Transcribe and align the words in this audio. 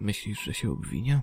Myślisz, 0.00 0.44
że 0.44 0.54
się 0.54 0.70
obwinia? 0.70 1.22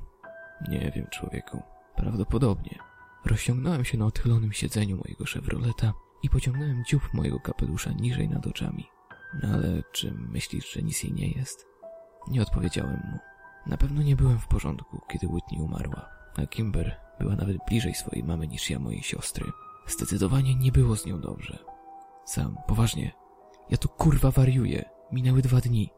Nie 0.70 0.92
wiem, 0.96 1.08
człowieku. 1.12 1.62
Prawdopodobnie. 1.96 2.80
Rozciągnąłem 3.26 3.86
się 3.86 3.98
na 3.98 4.06
odchylonym 4.06 4.54
siedzeniu 4.54 4.98
mojego 4.98 5.26
Chevroleta 5.26 5.94
i 6.24 6.30
pociągnąłem 6.30 6.84
dziób 6.86 7.14
mojego 7.14 7.40
kapelusza 7.40 7.92
niżej 7.92 8.30
nad 8.30 8.48
oczami. 8.48 8.88
No 9.44 9.50
ale 9.54 9.84
czy 9.92 10.12
myślisz, 10.12 10.74
że 10.74 10.82
nic 10.82 11.04
jej 11.04 11.14
nie 11.14 11.28
jest? 11.32 11.68
Nie 12.28 12.42
odpowiedziałem 12.42 13.02
mu. 13.12 13.18
Na 13.66 13.78
pewno 13.78 14.02
nie 14.02 14.16
byłem 14.16 14.40
w 14.40 14.48
porządku, 14.48 15.02
kiedy 15.12 15.28
Whitney 15.28 15.62
umarła, 15.62 16.10
a 16.36 16.46
Kimber 16.46 17.00
była 17.20 17.36
nawet 17.36 17.58
bliżej 17.68 17.94
swojej 17.94 18.24
mamy 18.24 18.48
niż 18.48 18.70
ja 18.70 18.80
mojej 18.80 19.04
siostry. 19.04 19.46
Zdecydowanie 19.88 20.56
nie 20.56 20.72
było 20.72 20.96
z 20.96 21.06
nią 21.06 21.22
dobrze. 21.22 21.58
Sam, 22.26 22.58
poważnie. 22.68 23.12
Ja 23.70 23.78
tu 23.78 23.90
kurwa 23.90 24.32
wariuję. 24.32 24.90
Minęły 25.12 25.42
dwa 25.42 25.62
dni. 25.62 25.90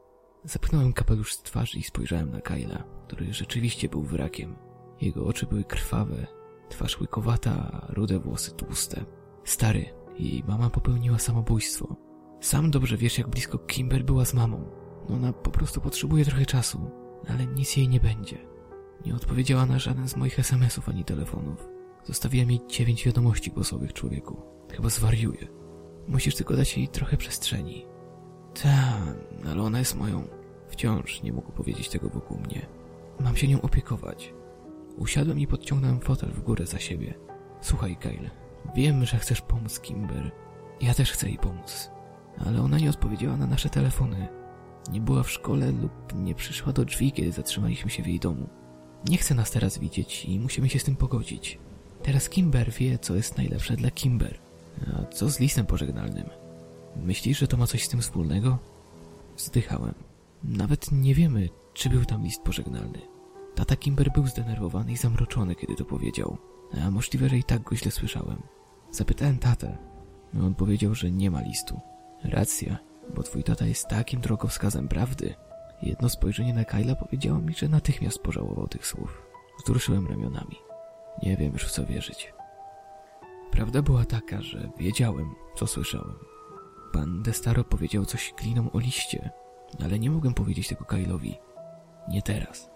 Zapchnąłem 0.45 0.93
kapelusz 0.93 1.33
z 1.33 1.41
twarzy 1.41 1.77
i 1.77 1.83
spojrzałem 1.83 2.31
na 2.31 2.41
Kyla, 2.41 2.83
który 3.07 3.33
rzeczywiście 3.33 3.89
był 3.89 4.03
wrakiem. 4.03 4.55
Jego 5.01 5.25
oczy 5.25 5.45
były 5.45 5.63
krwawe, 5.63 6.27
twarz 6.69 7.01
łykowata, 7.01 7.51
a 7.71 7.93
rude 7.93 8.19
włosy 8.19 8.51
tłuste. 8.51 9.05
Stary, 9.43 9.85
jej 10.19 10.43
mama 10.47 10.69
popełniła 10.69 11.19
samobójstwo. 11.19 11.95
Sam 12.41 12.71
dobrze 12.71 12.97
wiesz, 12.97 13.17
jak 13.17 13.27
blisko 13.27 13.57
Kimber 13.57 14.03
była 14.03 14.25
z 14.25 14.33
mamą. 14.33 14.69
Ona 15.09 15.33
po 15.33 15.51
prostu 15.51 15.81
potrzebuje 15.81 16.25
trochę 16.25 16.45
czasu, 16.45 16.91
ale 17.27 17.47
nic 17.47 17.77
jej 17.77 17.89
nie 17.89 17.99
będzie. 17.99 18.37
Nie 19.05 19.15
odpowiedziała 19.15 19.65
na 19.65 19.79
żaden 19.79 20.07
z 20.07 20.15
moich 20.15 20.39
SMS-ów 20.39 20.89
ani 20.89 21.05
telefonów. 21.05 21.67
Zostawiłem 22.03 22.51
jej 22.51 22.59
dziewięć 22.67 23.05
wiadomości 23.05 23.51
głosowych, 23.51 23.93
człowieku. 23.93 24.41
Chyba 24.71 24.89
zwariuję. 24.89 25.47
Musisz 26.07 26.35
tylko 26.35 26.55
dać 26.55 26.77
jej 26.77 26.87
trochę 26.87 27.17
przestrzeni. 27.17 27.85
Ta, 28.63 28.97
ale 29.51 29.61
ona 29.61 29.79
jest 29.79 29.95
moją. 29.95 30.27
Wciąż 30.69 31.23
nie 31.23 31.33
mógł 31.33 31.51
powiedzieć 31.51 31.89
tego 31.89 32.09
wokół 32.09 32.37
mnie. 32.37 32.65
Mam 33.19 33.35
się 33.35 33.47
nią 33.47 33.61
opiekować. 33.61 34.33
Usiadłem 34.97 35.39
i 35.39 35.47
podciągnąłem 35.47 35.99
fotel 35.99 36.31
w 36.31 36.41
górę 36.41 36.65
za 36.65 36.79
siebie. 36.79 37.13
Słuchaj, 37.61 37.95
Kyle, 37.95 38.29
wiem, 38.75 39.05
że 39.05 39.17
chcesz 39.17 39.41
pomóc 39.41 39.79
Kimber. 39.79 40.31
Ja 40.81 40.93
też 40.93 41.11
chcę 41.11 41.27
jej 41.27 41.37
pomóc. 41.37 41.91
Ale 42.45 42.61
ona 42.61 42.77
nie 42.77 42.89
odpowiedziała 42.89 43.37
na 43.37 43.47
nasze 43.47 43.69
telefony. 43.69 44.27
Nie 44.91 45.01
była 45.01 45.23
w 45.23 45.31
szkole 45.31 45.71
lub 45.71 46.13
nie 46.15 46.35
przyszła 46.35 46.73
do 46.73 46.85
drzwi, 46.85 47.11
kiedy 47.11 47.31
zatrzymaliśmy 47.31 47.89
się 47.89 48.03
w 48.03 48.07
jej 48.07 48.19
domu. 48.19 48.49
Nie 49.09 49.17
chce 49.17 49.35
nas 49.35 49.51
teraz 49.51 49.77
widzieć 49.77 50.25
i 50.25 50.39
musimy 50.39 50.69
się 50.69 50.79
z 50.79 50.83
tym 50.83 50.95
pogodzić. 50.95 51.59
Teraz 52.03 52.29
Kimber 52.29 52.71
wie, 52.71 52.99
co 52.99 53.15
jest 53.15 53.37
najlepsze 53.37 53.75
dla 53.75 53.91
Kimber. 53.91 54.39
A 54.93 55.05
co 55.05 55.29
z 55.29 55.39
listem 55.39 55.65
pożegnalnym? 55.65 56.29
Myślisz, 56.95 57.39
że 57.39 57.47
to 57.47 57.57
ma 57.57 57.67
coś 57.67 57.83
z 57.83 57.89
tym 57.89 58.01
wspólnego? 58.01 58.57
Zdychałem. 59.37 59.93
Nawet 60.43 60.91
nie 60.91 61.15
wiemy, 61.15 61.49
czy 61.73 61.89
był 61.89 62.05
tam 62.05 62.23
list 62.23 62.41
pożegnalny. 62.41 63.01
Tata 63.55 63.75
Kimber 63.75 64.11
był 64.11 64.27
zdenerwowany 64.27 64.91
i 64.91 64.97
zamroczony, 64.97 65.55
kiedy 65.55 65.75
to 65.75 65.85
powiedział. 65.85 66.37
A 66.85 66.91
możliwe, 66.91 67.29
że 67.29 67.37
i 67.37 67.43
tak 67.43 67.61
go 67.61 67.75
źle 67.75 67.91
słyszałem. 67.91 68.41
Zapytałem 68.91 69.37
tatę. 69.37 69.77
On 70.41 70.55
powiedział, 70.55 70.95
że 70.95 71.11
nie 71.11 71.31
ma 71.31 71.41
listu. 71.41 71.79
Racja, 72.23 72.77
bo 73.15 73.23
twój 73.23 73.43
tata 73.43 73.65
jest 73.65 73.87
takim 73.87 74.21
drogowskazem 74.21 74.87
prawdy. 74.87 75.35
Jedno 75.81 76.09
spojrzenie 76.09 76.53
na 76.53 76.65
Kyla 76.65 76.95
powiedziało 76.95 77.39
mi, 77.39 77.53
że 77.53 77.69
natychmiast 77.69 78.19
pożałował 78.19 78.67
tych 78.67 78.87
słów. 78.87 79.21
Wzruszyłem 79.63 80.07
ramionami. 80.07 80.55
Nie 81.23 81.37
wiem 81.37 81.53
już 81.53 81.63
w 81.63 81.71
co 81.71 81.85
wierzyć. 81.85 82.33
Prawda 83.51 83.81
była 83.81 84.05
taka, 84.05 84.41
że 84.41 84.69
wiedziałem, 84.77 85.35
co 85.55 85.67
słyszałem. 85.67 86.15
Pan 86.95 87.23
Destaro 87.23 87.63
powiedział 87.63 88.05
coś 88.05 88.33
klinom 88.33 88.69
o 88.73 88.79
liście, 88.79 89.29
ale 89.83 89.99
nie 89.99 90.11
mogłem 90.11 90.33
powiedzieć 90.33 90.67
tego 90.67 90.85
Kylowi. 90.85 91.37
Nie 92.09 92.21
teraz. 92.21 92.69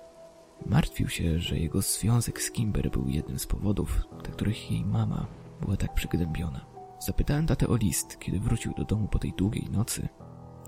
Martwił 0.66 1.10
się, 1.10 1.40
że 1.40 1.58
jego 1.58 1.82
związek 1.82 2.42
z 2.42 2.52
Kimber 2.52 2.92
był 2.92 3.08
jednym 3.08 3.40
z 3.40 3.48
powodów, 3.48 4.02
dla 4.24 4.34
których 4.34 4.72
jej 4.72 4.86
mama 4.86 5.28
była 5.62 5.78
tak 5.78 5.94
przygnębiona. 5.94 6.66
Zapytałem 7.00 7.48
tatę 7.48 7.68
o 7.68 7.76
list, 7.76 8.20
kiedy 8.20 8.40
wrócił 8.40 8.74
do 8.74 8.84
domu 8.84 9.08
po 9.08 9.20
tej 9.20 9.34
długiej 9.34 9.70
nocy, 9.72 10.10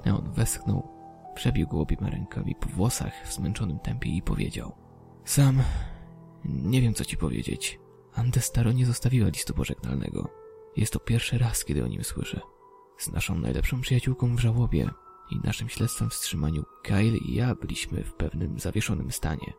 a 0.06 0.10
on 0.10 0.32
westchnął, 0.32 0.88
przebiegł 1.36 1.80
obiema 1.80 2.10
rękami 2.10 2.56
po 2.56 2.70
włosach 2.70 3.14
w 3.26 3.34
zmęczonym 3.34 3.80
tempie 3.80 4.10
i 4.10 4.22
powiedział 4.22 4.72
Sam, 5.26 5.62
nie 6.46 6.82
wiem 6.82 6.94
co 6.94 7.06
ci 7.06 7.18
powiedzieć. 7.18 7.80
Andestaro 8.14 8.72
nie 8.72 8.86
zostawiła 8.86 9.30
listu 9.30 9.54
pożegnalnego. 9.54 10.30
Jest 10.78 10.94
to 10.94 11.00
pierwszy 11.00 11.38
raz, 11.38 11.66
kiedy 11.66 11.84
o 11.84 11.88
nim 11.88 12.04
słyszę. 12.04 12.42
Z 13.02 13.12
naszą 13.12 13.36
najlepszą 13.36 13.82
przyjaciółką 13.82 14.36
w 14.36 14.40
żałobie 14.40 14.90
i 15.32 15.40
naszym 15.44 15.70
śledztwem 15.70 16.10
wstrzymaniu 16.10 16.64
Kyle 16.84 17.18
i 17.18 17.34
ja 17.34 17.56
byliśmy 17.56 18.04
w 18.04 18.14
pewnym 18.14 18.60
zawieszonym 18.60 19.12
stanie. 19.12 19.54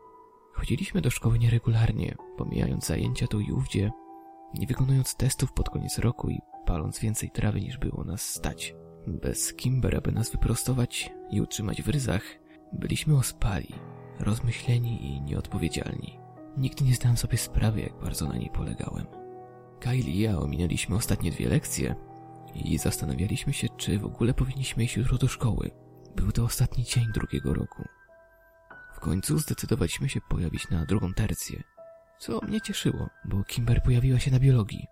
Chodziliśmy 0.53 1.01
do 1.01 1.09
szkoły 1.09 1.39
nieregularnie, 1.39 2.15
pomijając 2.37 2.85
zajęcia 2.85 3.27
tu 3.27 3.39
i 3.39 3.51
ówdzie, 3.51 3.91
nie 4.53 4.67
wykonując 4.67 5.15
testów 5.15 5.53
pod 5.53 5.69
koniec 5.69 5.99
roku 5.99 6.29
i 6.29 6.39
paląc 6.65 6.99
więcej 6.99 7.31
trawy 7.31 7.61
niż 7.61 7.77
było 7.77 8.03
nas 8.03 8.29
stać. 8.29 8.75
Bez 9.07 9.53
Kimber, 9.53 9.95
aby 9.95 10.11
nas 10.11 10.31
wyprostować 10.31 11.11
i 11.29 11.41
utrzymać 11.41 11.81
w 11.81 11.89
ryzach, 11.89 12.23
byliśmy 12.73 13.17
ospali, 13.17 13.73
rozmyśleni 14.19 15.05
i 15.05 15.21
nieodpowiedzialni. 15.21 16.19
Nigdy 16.57 16.83
nie 16.83 16.95
zdałem 16.95 17.17
sobie 17.17 17.37
sprawy, 17.37 17.81
jak 17.81 17.99
bardzo 17.99 18.27
na 18.27 18.37
niej 18.37 18.49
polegałem. 18.49 19.05
Kyle 19.79 20.09
i 20.09 20.19
ja 20.19 20.39
ominęliśmy 20.39 20.95
ostatnie 20.95 21.31
dwie 21.31 21.49
lekcje 21.49 21.95
i 22.55 22.77
zastanawialiśmy 22.77 23.53
się, 23.53 23.67
czy 23.77 23.99
w 23.99 24.05
ogóle 24.05 24.33
powinniśmy 24.33 24.83
iść 24.83 24.97
jutro 24.97 25.17
do 25.17 25.27
szkoły. 25.27 25.71
Był 26.15 26.31
to 26.31 26.43
ostatni 26.43 26.83
dzień 26.83 27.05
drugiego 27.13 27.53
roku. 27.53 27.83
W 28.93 28.99
końcu 28.99 29.39
zdecydowaliśmy 29.39 30.09
się 30.09 30.19
pojawić 30.29 30.69
na 30.69 30.85
drugą 30.85 31.13
tercję, 31.13 31.63
co 32.19 32.39
mnie 32.41 32.61
cieszyło, 32.61 33.09
bo 33.25 33.43
Kimber 33.43 33.83
pojawiła 33.83 34.19
się 34.19 34.31
na 34.31 34.39
biologii. 34.39 34.87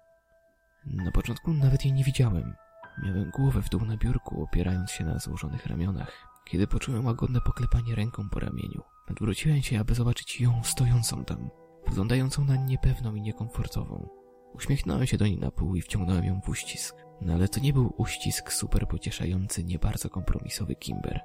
Na 0.86 1.12
początku 1.12 1.54
nawet 1.54 1.86
jej 1.86 1.94
nie 1.94 2.04
widziałem. 2.04 2.56
Miałem 3.04 3.30
głowę 3.30 3.62
w 3.62 3.70
dół 3.70 3.86
na 3.86 3.98
biurku, 3.98 4.44
opierając 4.44 4.92
się 4.92 5.04
na 5.04 5.20
złożonych 5.20 5.66
ramionach, 5.66 6.28
kiedy 6.46 6.68
poczułem 6.68 7.06
łagodne 7.06 7.42
poklepanie 7.42 7.96
ręką 7.96 8.30
po 8.30 8.40
ramieniu. 8.40 8.82
Odwróciłem 9.10 9.62
się, 9.62 9.80
aby 9.80 9.96
zobaczyć 9.96 10.42
ją 10.42 10.64
stojącą 10.64 11.26
tam, 11.26 11.50
wyglądającą 11.88 12.46
na 12.46 12.56
niepewną 12.56 13.16
i 13.16 13.22
niekomfortową. 13.22 14.10
Uśmiechnąłem 14.54 15.08
się 15.08 15.18
do 15.18 15.26
niej 15.26 15.38
na 15.38 15.52
pół 15.52 15.76
i 15.76 15.82
wciągnąłem 15.82 16.26
ją 16.26 16.42
w 16.42 16.50
uścisk. 16.50 16.96
No 17.22 17.34
ale 17.34 17.48
to 17.48 17.60
nie 17.60 17.74
był 17.74 17.94
uścisk 17.98 18.52
super 18.54 18.88
pocieszający, 18.88 19.64
nie 19.64 19.80
bardzo 19.80 20.10
kompromisowy 20.10 20.76
Kimber. 20.76 21.20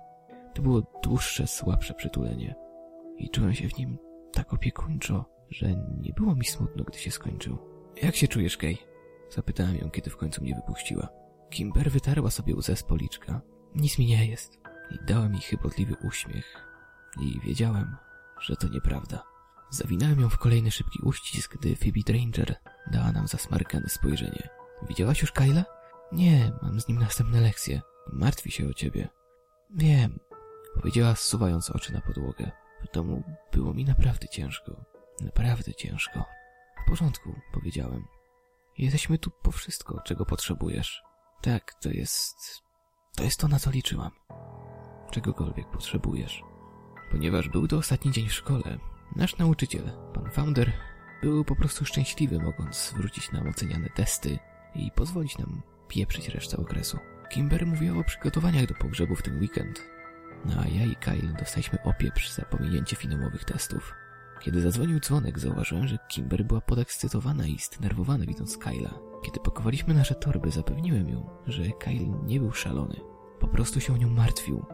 To 0.55 0.63
było 0.63 0.83
dłuższe, 1.03 1.47
słabsze 1.47 1.95
przytulenie. 1.95 2.55
I 3.19 3.31
czułem 3.31 3.55
się 3.55 3.69
w 3.69 3.79
nim 3.79 3.99
tak 4.33 4.53
opiekuńczo, 4.53 5.25
że 5.51 5.69
nie 6.01 6.13
było 6.13 6.35
mi 6.35 6.45
smutno, 6.45 6.85
gdy 6.85 6.99
się 6.99 7.11
skończył. 7.11 7.59
Jak 8.03 8.17
się 8.17 8.29
czujesz, 8.29 8.57
Kay? 8.57 8.77
Zapytałem 9.31 9.77
ją, 9.77 9.91
kiedy 9.91 10.11
w 10.11 10.17
końcu 10.17 10.43
mnie 10.43 10.55
wypuściła. 10.55 11.09
Kimber 11.51 11.91
wytarła 11.91 12.31
sobie 12.31 12.55
łzę 12.55 12.77
z 12.77 12.83
policzka. 12.83 13.41
Nic 13.75 13.99
mi 13.99 14.07
nie 14.07 14.27
jest. 14.27 14.59
I 14.91 15.07
dała 15.07 15.29
mi 15.29 15.39
chybotliwy 15.41 15.97
uśmiech. 16.09 16.67
I 17.21 17.41
wiedziałem, 17.41 17.97
że 18.41 18.57
to 18.57 18.69
nieprawda. 18.69 19.23
Zawinąłem 19.71 20.21
ją 20.21 20.29
w 20.29 20.39
kolejny 20.39 20.71
szybki 20.71 20.99
uścisk, 21.03 21.57
gdy 21.57 21.77
Phoebe 21.77 22.01
Dranger 22.07 22.55
dała 22.93 23.13
nam 23.13 23.27
zasmarkane 23.27 23.89
spojrzenie. 23.89 24.49
Widziałaś 24.89 25.21
już 25.21 25.33
Kyla? 25.33 25.65
Nie, 26.13 26.53
mam 26.63 26.81
z 26.81 26.89
nim 26.89 26.99
następne 26.99 27.41
lekcje. 27.41 27.83
Martwi 28.13 28.51
się 28.51 28.69
o 28.69 28.75
ciebie. 28.75 29.09
Wiem, 29.71 30.19
powiedziała 30.75 31.15
zsuwając 31.15 31.71
oczy 31.71 31.93
na 31.93 32.01
podłogę. 32.01 32.51
W 32.85 32.95
domu 32.95 33.23
było 33.53 33.75
mi 33.75 33.85
naprawdę 33.85 34.29
ciężko. 34.29 34.85
Naprawdę 35.21 35.75
ciężko. 35.75 36.25
W 36.85 36.89
porządku, 36.89 37.35
powiedziałem. 37.53 38.05
Jesteśmy 38.79 39.19
tu 39.19 39.31
po 39.43 39.51
wszystko, 39.51 40.01
czego 40.05 40.27
potrzebujesz. 40.27 41.03
Tak, 41.43 41.75
to 41.75 41.91
jest... 41.91 42.37
To 43.17 43.25
jest 43.25 43.41
to, 43.41 43.49
na 43.49 43.59
co 43.59 43.71
liczyłam. 43.71 44.11
Czegokolwiek 45.11 45.71
potrzebujesz. 45.71 46.43
Ponieważ 47.11 47.49
był 47.49 47.69
to 47.69 47.77
ostatni 47.77 48.13
dzień 48.13 48.29
w 48.29 48.33
szkole, 48.33 48.79
nasz 49.17 49.39
nauczyciel, 49.39 49.91
pan 50.15 50.31
Founder, 50.31 50.73
był 51.23 51.45
po 51.45 51.57
prostu 51.57 51.85
szczęśliwy, 51.85 52.39
mogąc 52.39 52.95
wrócić 52.97 53.33
nam 53.33 53.49
oceniane 53.49 53.89
testy 53.89 54.39
i 54.75 54.91
pozwolić 54.91 55.39
nam 55.39 55.63
pieprzyć 55.89 56.29
resztę 56.29 56.57
okresu. 56.57 56.99
Kimber 57.31 57.67
mówiła 57.67 58.01
o 58.01 58.05
przygotowaniach 58.05 58.67
do 58.67 58.75
pogrzebu 58.75 59.17
w 59.17 59.23
ten 59.23 59.41
weekend, 59.41 59.83
no 60.45 60.55
a 60.63 60.69
ja 60.69 60.85
i 60.85 60.97
Kyle 60.97 61.33
dostaliśmy 61.39 61.79
opieprz 61.83 62.31
za 62.31 62.43
pominięcie 62.43 62.97
finałowych 62.97 63.45
testów. 63.45 63.95
Kiedy 64.41 64.61
zadzwonił 64.61 65.01
dzwonek, 65.01 65.39
zauważyłem, 65.39 65.87
że 65.87 65.99
Kimber 66.09 66.45
była 66.45 66.61
podekscytowana 66.61 67.47
i 67.47 67.59
zdenerwowana 67.59 68.25
widząc 68.27 68.59
Kyla. 68.59 68.99
Kiedy 69.25 69.41
pakowaliśmy 69.41 69.95
nasze 69.95 70.15
torby, 70.15 70.51
zapewniłem 70.51 71.09
ją, 71.09 71.31
że 71.47 71.63
Kyle 71.63 72.23
nie 72.25 72.41
był 72.41 72.53
szalony. 72.53 73.01
Po 73.41 73.49
prostu 73.49 73.81
się 73.81 73.95
o 73.95 73.97
nią 73.97 74.11
martwił. 74.11 74.65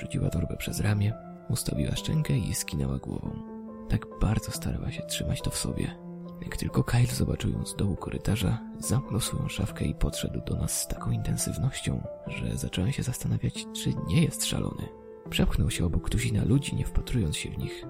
Rzuciła 0.00 0.30
torbę 0.30 0.56
przez 0.56 0.80
ramię, 0.80 1.14
ustawiła 1.48 1.96
szczękę 1.96 2.38
i 2.38 2.54
skinęła 2.54 2.98
głową. 2.98 3.42
Tak 3.88 4.06
bardzo 4.20 4.50
starała 4.50 4.92
się 4.92 5.02
trzymać 5.02 5.42
to 5.42 5.50
w 5.50 5.56
sobie. 5.56 6.05
Jak 6.42 6.56
tylko 6.56 6.84
Kyle 6.84 7.06
zobaczył 7.06 7.50
ją 7.50 7.66
z 7.66 7.76
dołu 7.76 7.96
korytarza, 7.96 8.58
zamknął 8.78 9.20
swoją 9.20 9.48
szafkę 9.48 9.84
i 9.84 9.94
podszedł 9.94 10.40
do 10.46 10.56
nas 10.56 10.80
z 10.80 10.88
taką 10.88 11.10
intensywnością, 11.10 12.02
że 12.26 12.56
zacząłem 12.56 12.92
się 12.92 13.02
zastanawiać, 13.02 13.66
czy 13.74 13.94
nie 14.06 14.22
jest 14.22 14.44
szalony. 14.44 14.88
Przepchnął 15.30 15.70
się 15.70 15.84
obok 15.86 16.10
tuzina 16.10 16.44
ludzi, 16.44 16.76
nie 16.76 16.84
wpatrując 16.84 17.36
się 17.36 17.50
w 17.50 17.58
nich. 17.58 17.84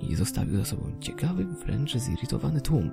i 0.00 0.14
zostawił 0.14 0.56
za 0.56 0.64
sobą 0.64 0.92
ciekawy, 1.00 1.44
wręcz 1.44 1.96
zirytowany 1.96 2.60
tłum. 2.60 2.90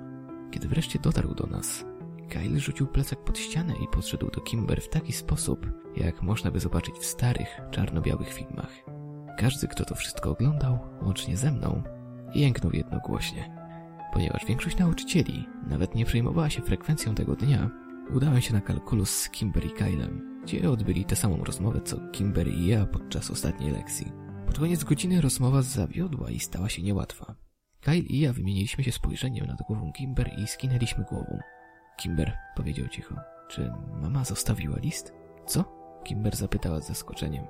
Kiedy 0.50 0.68
wreszcie 0.68 0.98
dotarł 0.98 1.34
do 1.34 1.46
nas, 1.46 1.84
Kyle 2.28 2.60
rzucił 2.60 2.86
plecak 2.86 3.24
pod 3.24 3.38
ścianę 3.38 3.74
i 3.84 3.88
podszedł 3.88 4.30
do 4.30 4.40
Kimber 4.40 4.80
w 4.80 4.88
taki 4.88 5.12
sposób, 5.12 5.66
jak 5.96 6.22
można 6.22 6.50
by 6.50 6.60
zobaczyć 6.60 6.94
w 6.94 7.06
starych, 7.06 7.60
czarno-białych 7.70 8.32
filmach. 8.32 8.70
Każdy, 9.38 9.68
kto 9.68 9.84
to 9.84 9.94
wszystko 9.94 10.30
oglądał, 10.30 10.78
łącznie 11.02 11.36
ze 11.36 11.52
mną, 11.52 11.82
jęknął 12.34 12.72
jednogłośnie. 12.72 13.65
Ponieważ 14.16 14.44
większość 14.46 14.78
nauczycieli 14.78 15.48
nawet 15.66 15.94
nie 15.94 16.04
przejmowała 16.04 16.50
się 16.50 16.62
frekwencją 16.62 17.14
tego 17.14 17.36
dnia, 17.36 17.70
udałem 18.14 18.40
się 18.40 18.54
na 18.54 18.60
kalkulus 18.60 19.10
z 19.10 19.30
Kimber 19.30 19.66
i 19.66 19.70
Kylem, 19.70 20.40
gdzie 20.42 20.70
odbyli 20.70 21.04
tę 21.04 21.16
samą 21.16 21.44
rozmowę 21.44 21.80
co 21.80 21.96
Kimber 22.12 22.48
i 22.48 22.66
ja 22.66 22.86
podczas 22.86 23.30
ostatniej 23.30 23.70
lekcji. 23.70 24.12
Pod 24.46 24.58
koniec 24.58 24.84
godziny 24.84 25.20
rozmowa 25.20 25.62
zawiodła 25.62 26.30
i 26.30 26.40
stała 26.40 26.68
się 26.68 26.82
niełatwa. 26.82 27.34
Kyle 27.80 27.96
i 27.98 28.20
ja 28.20 28.32
wymieniliśmy 28.32 28.84
się 28.84 28.92
spojrzeniem 28.92 29.46
nad 29.46 29.58
głową 29.62 29.92
Kimber 29.92 30.30
i 30.38 30.46
skinęliśmy 30.46 31.04
głową. 31.04 31.38
Kimber 31.98 32.32
powiedział 32.54 32.88
cicho. 32.88 33.14
Czy 33.48 33.72
mama 34.02 34.24
zostawiła 34.24 34.76
list? 34.78 35.12
Co? 35.46 35.64
Kimber 36.04 36.36
zapytała 36.36 36.80
z 36.80 36.88
zaskoczeniem. 36.88 37.46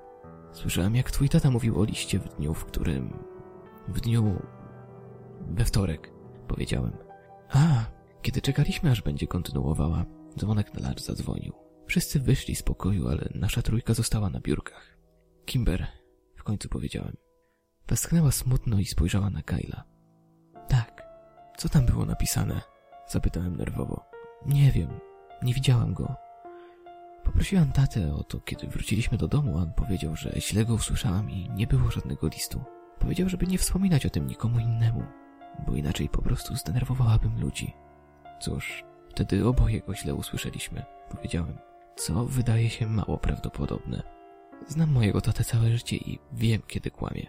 Słyszałem, 0.52 0.96
jak 0.96 1.10
twój 1.10 1.28
tata 1.28 1.50
mówił 1.50 1.80
o 1.80 1.84
liście 1.84 2.18
w 2.18 2.28
dniu, 2.36 2.54
w 2.54 2.64
którym... 2.64 3.18
W 3.88 4.00
dniu... 4.00 4.42
We 5.48 5.64
wtorek, 5.64 6.15
powiedziałem. 6.46 6.96
A, 7.48 7.84
kiedy 8.22 8.40
czekaliśmy, 8.40 8.90
aż 8.90 9.02
będzie 9.02 9.26
kontynuowała, 9.26 10.04
dzwonek 10.38 10.74
na 10.74 10.88
larz 10.88 11.00
zadzwonił. 11.00 11.52
Wszyscy 11.86 12.20
wyszli 12.20 12.54
z 12.56 12.62
pokoju, 12.62 13.08
ale 13.08 13.28
nasza 13.34 13.62
trójka 13.62 13.94
została 13.94 14.30
na 14.30 14.40
biurkach. 14.40 14.98
Kimber, 15.44 15.86
w 16.36 16.42
końcu 16.42 16.68
powiedziałem. 16.68 17.16
Westchnęła 17.88 18.32
smutno 18.32 18.78
i 18.78 18.84
spojrzała 18.84 19.30
na 19.30 19.42
Kyla. 19.42 19.84
Tak. 20.68 21.06
Co 21.56 21.68
tam 21.68 21.86
było 21.86 22.04
napisane? 22.06 22.60
Zapytałem 23.08 23.56
nerwowo. 23.56 24.04
Nie 24.46 24.72
wiem. 24.72 24.88
Nie 25.42 25.54
widziałam 25.54 25.94
go. 25.94 26.14
Poprosiłam 27.24 27.72
tatę 27.72 28.14
o 28.14 28.24
to, 28.24 28.40
kiedy 28.40 28.66
wróciliśmy 28.66 29.18
do 29.18 29.28
domu, 29.28 29.58
a 29.58 29.62
on 29.62 29.72
powiedział, 29.72 30.16
że 30.16 30.32
źle 30.38 30.64
go 30.64 30.74
usłyszałam 30.74 31.30
i 31.30 31.50
nie 31.50 31.66
było 31.66 31.90
żadnego 31.90 32.28
listu. 32.28 32.64
Powiedział, 32.98 33.28
żeby 33.28 33.46
nie 33.46 33.58
wspominać 33.58 34.06
o 34.06 34.10
tym 34.10 34.26
nikomu 34.26 34.58
innemu, 34.58 35.02
bo 35.66 35.74
inaczej 35.74 36.08
po 36.08 36.22
prostu 36.22 36.56
zdenerwowałabym 36.56 37.40
ludzi. 37.40 37.72
Cóż, 38.40 38.84
wtedy 39.10 39.46
oboje 39.46 39.80
go 39.80 39.94
źle 39.94 40.14
usłyszeliśmy, 40.14 40.84
powiedziałem, 41.10 41.58
co 41.96 42.24
wydaje 42.24 42.70
się 42.70 42.86
mało 42.86 43.18
prawdopodobne. 43.18 44.02
Znam 44.68 44.92
mojego 44.92 45.20
tatę 45.20 45.44
całe 45.44 45.70
życie 45.70 45.96
i 45.96 46.18
wiem, 46.32 46.62
kiedy 46.66 46.90
kłamie. 46.90 47.26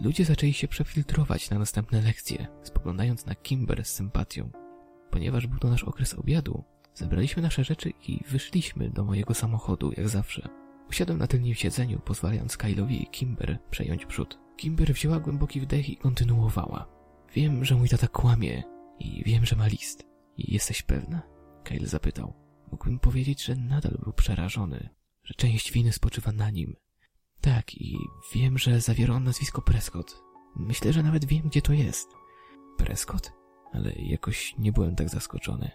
Ludzie 0.00 0.24
zaczęli 0.24 0.52
się 0.52 0.68
przefiltrować 0.68 1.50
na 1.50 1.58
następne 1.58 2.02
lekcje, 2.02 2.46
spoglądając 2.62 3.26
na 3.26 3.34
Kimber 3.34 3.84
z 3.84 3.88
sympatią. 3.88 4.50
Ponieważ 5.10 5.46
był 5.46 5.58
to 5.58 5.68
nasz 5.68 5.84
okres 5.84 6.14
obiadu, 6.14 6.64
zebraliśmy 6.94 7.42
nasze 7.42 7.64
rzeczy 7.64 7.92
i 8.08 8.20
wyszliśmy 8.28 8.90
do 8.90 9.04
mojego 9.04 9.34
samochodu, 9.34 9.92
jak 9.96 10.08
zawsze. 10.08 10.48
Usiadłem 10.90 11.18
na 11.18 11.26
tylnym 11.26 11.54
siedzeniu, 11.54 12.00
pozwalając 12.04 12.56
Kylowi 12.56 13.02
i 13.02 13.06
Kimber 13.06 13.58
przejąć 13.70 14.06
przód. 14.06 14.38
Kimber 14.56 14.92
wzięła 14.92 15.20
głęboki 15.20 15.60
wdech 15.60 15.90
i 15.90 15.96
kontynuowała. 15.96 16.86
Wiem, 17.34 17.64
że 17.64 17.74
mój 17.74 17.88
tata 17.88 18.08
kłamie 18.08 18.62
i 18.98 19.22
wiem, 19.24 19.46
że 19.46 19.56
ma 19.56 19.66
list. 19.66 20.06
I 20.36 20.52
jesteś 20.52 20.82
pewna? 20.82 21.22
Kyle 21.64 21.86
zapytał. 21.86 22.34
Mógłbym 22.72 22.98
powiedzieć, 22.98 23.44
że 23.44 23.56
nadal 23.56 23.98
był 24.02 24.12
przerażony, 24.12 24.88
że 25.24 25.34
część 25.34 25.72
winy 25.72 25.92
spoczywa 25.92 26.32
na 26.32 26.50
nim. 26.50 26.76
Tak, 27.40 27.74
i 27.74 27.98
wiem, 28.34 28.58
że 28.58 28.80
zawiera 28.80 29.14
on 29.14 29.24
nazwisko 29.24 29.62
Prescott. 29.62 30.22
Myślę, 30.56 30.92
że 30.92 31.02
nawet 31.02 31.24
wiem, 31.24 31.42
gdzie 31.48 31.62
to 31.62 31.72
jest. 31.72 32.08
Prescott? 32.78 33.32
Ale 33.72 33.92
jakoś 33.92 34.54
nie 34.58 34.72
byłem 34.72 34.96
tak 34.96 35.08
zaskoczony. 35.08 35.70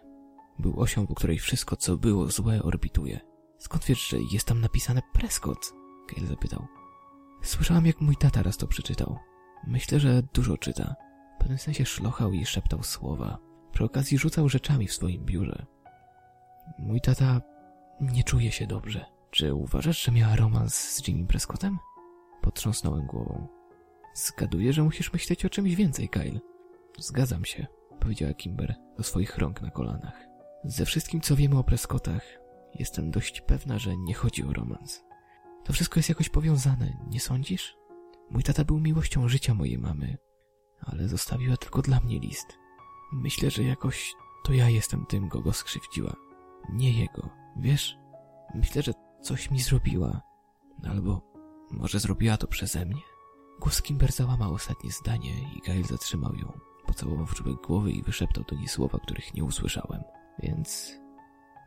Był 0.59 0.80
osią, 0.80 1.07
po 1.07 1.15
której 1.15 1.39
wszystko, 1.39 1.75
co 1.75 1.98
było 1.98 2.27
złe, 2.27 2.63
orbituje. 2.63 3.19
Skąd 3.57 3.86
wiesz, 3.86 4.07
że 4.07 4.18
jest 4.31 4.48
tam 4.48 4.62
napisane 4.62 5.01
Prescott? 5.13 5.74
Kyle 6.07 6.27
zapytał. 6.27 6.68
Słyszałam, 7.42 7.86
jak 7.86 8.01
mój 8.01 8.15
tata 8.15 8.44
raz 8.44 8.57
to 8.57 8.68
przeczytał. 8.68 9.19
Myślę, 9.68 10.00
że 10.00 10.24
dużo 10.33 10.57
czyta. 10.57 10.95
W 11.38 11.39
pewnym 11.39 11.57
sensie 11.57 11.86
szlochał 11.86 12.34
i 12.34 12.45
szeptał 12.45 12.84
słowa. 12.84 13.38
Przy 13.72 13.84
okazji 13.84 14.18
rzucał 14.18 14.50
rzeczami 14.50 14.88
w 14.88 14.94
swoim 14.94 15.25
biurze. 15.25 15.66
Mój 16.80 17.01
tata 17.01 17.42
nie 18.01 18.24
czuje 18.24 18.51
się 18.51 18.68
dobrze. 18.68 19.06
Czy 19.31 19.54
uważasz, 19.54 20.04
że 20.04 20.12
miała 20.12 20.36
romans 20.36 20.75
z 20.75 21.07
Jimmy 21.07 21.28
Prescottem? 21.28 21.78
Potrząsnąłem 22.42 23.06
głową. 23.06 23.48
Zgaduję, 24.13 24.74
że 24.74 24.84
musisz 24.84 25.13
myśleć 25.13 25.45
o 25.45 25.50
czymś 25.50 25.75
więcej, 25.75 26.10
Kyle. 26.10 26.39
Zgadzam 27.00 27.45
się, 27.45 27.68
powiedziała 28.00 28.33
Kimber 28.33 28.75
do 28.98 29.04
swoich 29.04 29.38
rąk 29.38 29.62
na 29.62 29.72
kolanach. 29.72 30.28
Ze 30.63 30.86
wszystkim, 30.86 31.22
co 31.22 31.36
wiemy 31.36 31.57
o 31.57 31.63
Prescottach, 31.63 32.24
jestem 32.75 33.12
dość 33.12 33.42
pewna, 33.42 33.80
że 33.80 33.98
nie 33.98 34.13
chodzi 34.13 34.44
o 34.44 34.54
romans. 34.54 35.04
To 35.66 35.74
wszystko 35.74 36.00
jest 36.00 36.10
jakoś 36.10 36.30
powiązane, 36.30 36.98
nie 37.10 37.19
sądzisz? 37.19 37.78
Mój 38.30 38.44
tata 38.44 38.66
był 38.66 38.80
miłością 38.80 39.28
życia 39.28 39.54
mojej 39.54 39.78
mamy, 39.78 40.18
ale 40.85 41.07
zostawiła 41.07 41.57
tylko 41.57 41.81
dla 41.81 42.00
mnie 42.00 42.19
list. 42.19 42.57
Myślę, 43.12 43.51
że 43.51 43.63
jakoś 43.63 44.13
to 44.44 44.53
ja 44.53 44.69
jestem 44.69 45.06
tym, 45.06 45.29
kogo 45.29 45.53
skrzywdziła. 45.53 46.15
Nie 46.69 46.91
jego, 46.91 47.29
wiesz? 47.57 47.97
Myślę, 48.56 48.81
że 48.81 48.94
coś 49.21 49.51
mi 49.51 49.62
zrobiła. 49.62 50.21
Albo 50.89 51.21
może 51.71 52.00
zrobiła 52.00 52.38
to 52.38 52.47
przeze 52.47 52.85
mnie? 52.85 53.01
Głos 53.59 53.81
Kimber 53.81 54.12
załamał 54.12 54.53
ostatnie 54.53 54.91
zdanie 54.91 55.31
i 55.56 55.62
Gail 55.68 55.83
zatrzymał 55.83 56.35
ją. 56.35 56.59
Pocałował 56.85 57.25
w 57.25 57.35
czubek 57.35 57.56
głowy 57.68 57.91
i 57.91 58.03
wyszeptał 58.03 58.44
do 58.44 58.56
niej 58.56 58.68
słowa, 58.68 59.00
których 59.00 59.33
nie 59.33 59.44
usłyszałem. 59.44 60.03
Więc 60.39 60.94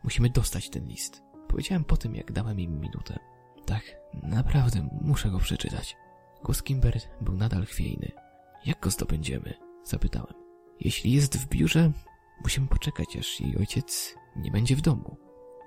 musimy 0.05 0.31
dostać 0.31 0.71
ten 0.71 0.87
list. 0.89 1.23
Powiedziałem 1.49 1.85
po 1.85 1.97
tym, 1.97 2.15
jak 2.15 2.33
dałem 2.33 2.61
im 2.61 2.81
minutę. 2.81 3.19
Tak, 3.67 3.83
naprawdę 4.23 4.89
muszę 5.01 5.31
go 5.31 5.39
przeczytać. 5.39 5.97
Głos 6.45 6.63
Kimber 6.63 7.01
był 7.21 7.35
nadal 7.35 7.67
chwiejny. 7.67 8.13
Jak 8.67 8.81
go 8.81 8.91
zdobędziemy? 8.91 9.55
Zapytałem. 9.85 10.35
Jeśli 10.81 11.13
jest 11.13 11.37
w 11.37 11.49
biurze, 11.49 11.93
musimy 12.43 12.67
poczekać, 12.67 13.17
aż 13.17 13.41
jej 13.41 13.57
ojciec 13.57 14.15
nie 14.37 14.51
będzie 14.51 14.77
w 14.77 14.81
domu. 14.81 15.17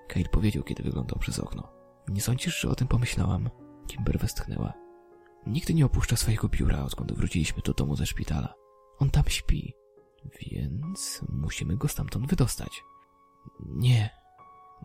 Kyle 0.08 0.30
powiedział, 0.30 0.64
kiedy 0.64 0.84
wyglądał 0.84 1.20
przez 1.20 1.40
okno. 1.40 1.70
Nie 2.08 2.22
sądzisz, 2.22 2.60
że 2.60 2.70
o 2.70 2.76
tym 2.76 2.88
pomyślałam? 2.88 3.50
Kimber 3.88 4.20
westchnęła. 4.20 4.74
Nigdy 5.48 5.74
nie 5.74 5.86
opuszcza 5.86 6.16
swojego 6.16 6.50
biura, 6.50 6.84
odkąd 6.84 7.12
wróciliśmy 7.12 7.62
do 7.62 7.74
domu 7.74 7.96
ze 7.96 8.06
szpitala. 8.06 8.54
On 9.00 9.10
tam 9.10 9.24
śpi, 9.28 9.74
więc 10.42 11.22
musimy 11.30 11.78
go 11.78 11.88
stamtąd 11.88 12.28
wydostać. 12.28 12.84
Nie, 13.66 14.10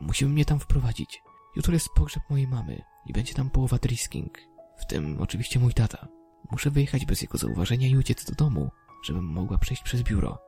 musimy 0.00 0.32
mnie 0.32 0.44
tam 0.44 0.60
wprowadzić. 0.60 1.22
Jutro 1.56 1.72
jest 1.72 1.88
pogrzeb 1.94 2.22
mojej 2.30 2.48
mamy 2.48 2.82
i 3.06 3.12
będzie 3.12 3.34
tam 3.34 3.50
połowa 3.50 3.78
Drisking, 3.78 4.38
w 4.78 4.86
tym 4.86 5.20
oczywiście 5.20 5.60
mój 5.60 5.74
tata. 5.74 6.17
Muszę 6.50 6.70
wyjechać 6.70 7.06
bez 7.06 7.22
jego 7.22 7.38
zauważenia 7.38 7.88
i 7.88 7.96
uciec 7.96 8.24
do 8.24 8.34
domu, 8.34 8.70
żebym 9.04 9.24
mogła 9.24 9.58
przejść 9.58 9.82
przez 9.82 10.02
biuro. 10.02 10.38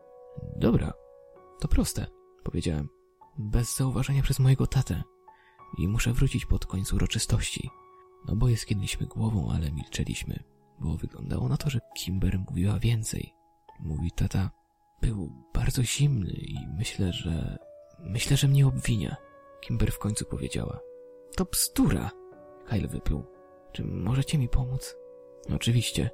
Dobra, 0.57 0.92
to 1.61 1.69
proste, 1.69 2.07
powiedziałem. 2.45 2.88
Bez 3.38 3.76
zauważenia 3.76 4.23
przez 4.23 4.38
mojego 4.38 4.66
tatę. 4.66 5.02
I 5.78 5.88
muszę 5.88 6.12
wrócić 6.12 6.47
pod 6.47 6.66
końcu 6.66 6.97
uroczystości. 6.97 7.71
Oboje 8.28 8.57
skinęliśmy 8.57 9.07
głową, 9.07 9.52
ale 9.52 9.73
milczeliśmy, 9.73 10.42
bo 10.80 10.97
wyglądało 10.97 11.49
na 11.49 11.57
to, 11.57 11.71
że 11.71 11.80
Kimber 11.97 12.38
mówiła 12.38 12.78
więcej. 12.78 13.35
Mówi 13.80 14.11
tata, 14.12 14.50
był 15.02 15.33
bardzo 15.54 15.83
zimny 15.83 16.33
i 16.33 16.57
myślę, 16.78 17.12
że... 17.12 17.59
Myślę, 17.99 18.37
że 18.37 18.49
mnie 18.49 18.66
obwinia. 18.66 19.16
Kimber 19.61 19.92
w 19.92 19.99
końcu 19.99 20.25
powiedziała. 20.25 20.80
To 21.37 21.45
bzdura! 21.45 22.11
Kyle 22.66 22.88
wypił. 22.88 23.25
Czy 23.73 23.85
możecie 23.85 24.38
mi 24.38 24.49
pomóc? 24.49 24.97
Oczywiście. 25.49 26.11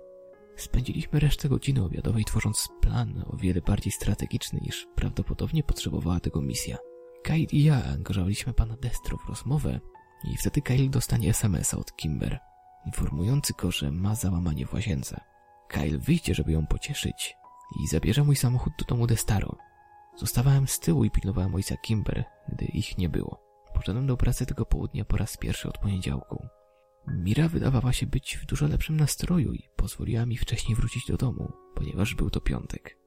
Spędziliśmy 0.56 1.20
resztę 1.20 1.48
godziny 1.48 1.84
obiadowej 1.84 2.24
tworząc 2.24 2.68
plan 2.80 3.24
o 3.26 3.36
wiele 3.36 3.60
bardziej 3.60 3.92
strategiczny 3.92 4.60
niż 4.62 4.86
prawdopodobnie 4.94 5.62
potrzebowała 5.62 6.20
tego 6.20 6.40
misja. 6.40 6.78
Kyle 7.22 7.38
i 7.52 7.64
ja 7.64 7.84
angażowaliśmy 7.84 8.52
pana 8.52 8.76
Destro 8.76 9.18
w 9.18 9.28
rozmowę 9.28 9.80
i 10.24 10.36
wtedy 10.36 10.62
Kyle 10.62 10.88
dostanie 10.88 11.30
SMS-a 11.30 11.76
od 11.76 11.96
Kimber, 11.96 12.38
informujący 12.86 13.52
go, 13.58 13.70
że 13.70 13.90
ma 13.90 14.14
załamanie 14.14 14.66
w 14.66 14.74
łazience. 14.74 15.20
Kyle 15.68 15.98
wyjdzie, 15.98 16.34
żeby 16.34 16.52
ją 16.52 16.66
pocieszyć 16.66 17.36
i 17.84 17.88
zabierze 17.88 18.24
mój 18.24 18.36
samochód 18.36 18.72
do 18.78 18.84
domu 18.84 19.06
Destaro. 19.06 19.56
Zostawałem 20.16 20.68
z 20.68 20.80
tyłu 20.80 21.04
i 21.04 21.10
pilnowałem 21.10 21.54
ojca 21.54 21.76
Kimber, 21.76 22.24
gdy 22.48 22.64
ich 22.64 22.98
nie 22.98 23.08
było. 23.08 23.40
Poszedłem 23.74 24.06
do 24.06 24.16
pracy 24.16 24.46
tego 24.46 24.66
południa 24.66 25.04
po 25.04 25.16
raz 25.16 25.36
pierwszy 25.36 25.68
od 25.68 25.78
poniedziałku. 25.78 26.46
Mira 27.08 27.48
wydawała 27.48 27.92
się 27.92 28.06
być 28.06 28.38
w 28.42 28.46
dużo 28.46 28.66
lepszym 28.66 28.96
nastroju 28.96 29.52
i 29.52 29.68
pozwoliła 29.76 30.26
mi 30.26 30.36
wcześniej 30.36 30.76
wrócić 30.76 31.06
do 31.06 31.16
domu, 31.16 31.52
ponieważ 31.74 32.14
był 32.14 32.30
to 32.30 32.40
piątek. 32.40 32.98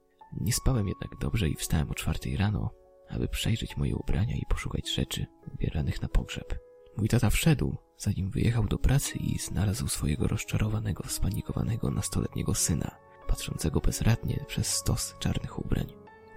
Nie 0.42 0.54
spałem 0.54 0.88
jednak 0.88 1.12
dobrze 1.22 1.50
i 1.50 1.56
wstałem 1.56 1.92
o 1.92 1.94
czwartej 1.94 2.38
rano, 2.38 2.72
aby 3.10 3.28
przejrzeć 3.28 3.78
moje 3.78 3.96
ubrania 3.96 4.36
i 4.36 4.46
poszukać 4.50 4.94
rzeczy 4.96 5.26
ubieranych 5.54 6.02
na 6.02 6.08
pogrzeb. 6.08 6.60
Mój 6.98 7.08
tata 7.08 7.30
wszedł, 7.30 7.78
zanim 7.98 8.30
wyjechał 8.30 8.68
do 8.68 8.78
pracy 8.78 9.18
i 9.18 9.40
znalazł 9.40 9.88
swojego 9.88 10.28
rozczarowanego, 10.28 11.04
spanikowanego 11.08 11.92
nastoletniego 11.92 12.56
syna, 12.56 12.92
patrzącego 13.28 13.80
bezradnie 13.80 14.46
przez 14.48 14.68
stos 14.68 15.16
czarnych 15.20 15.60
ubrań. 15.66 15.88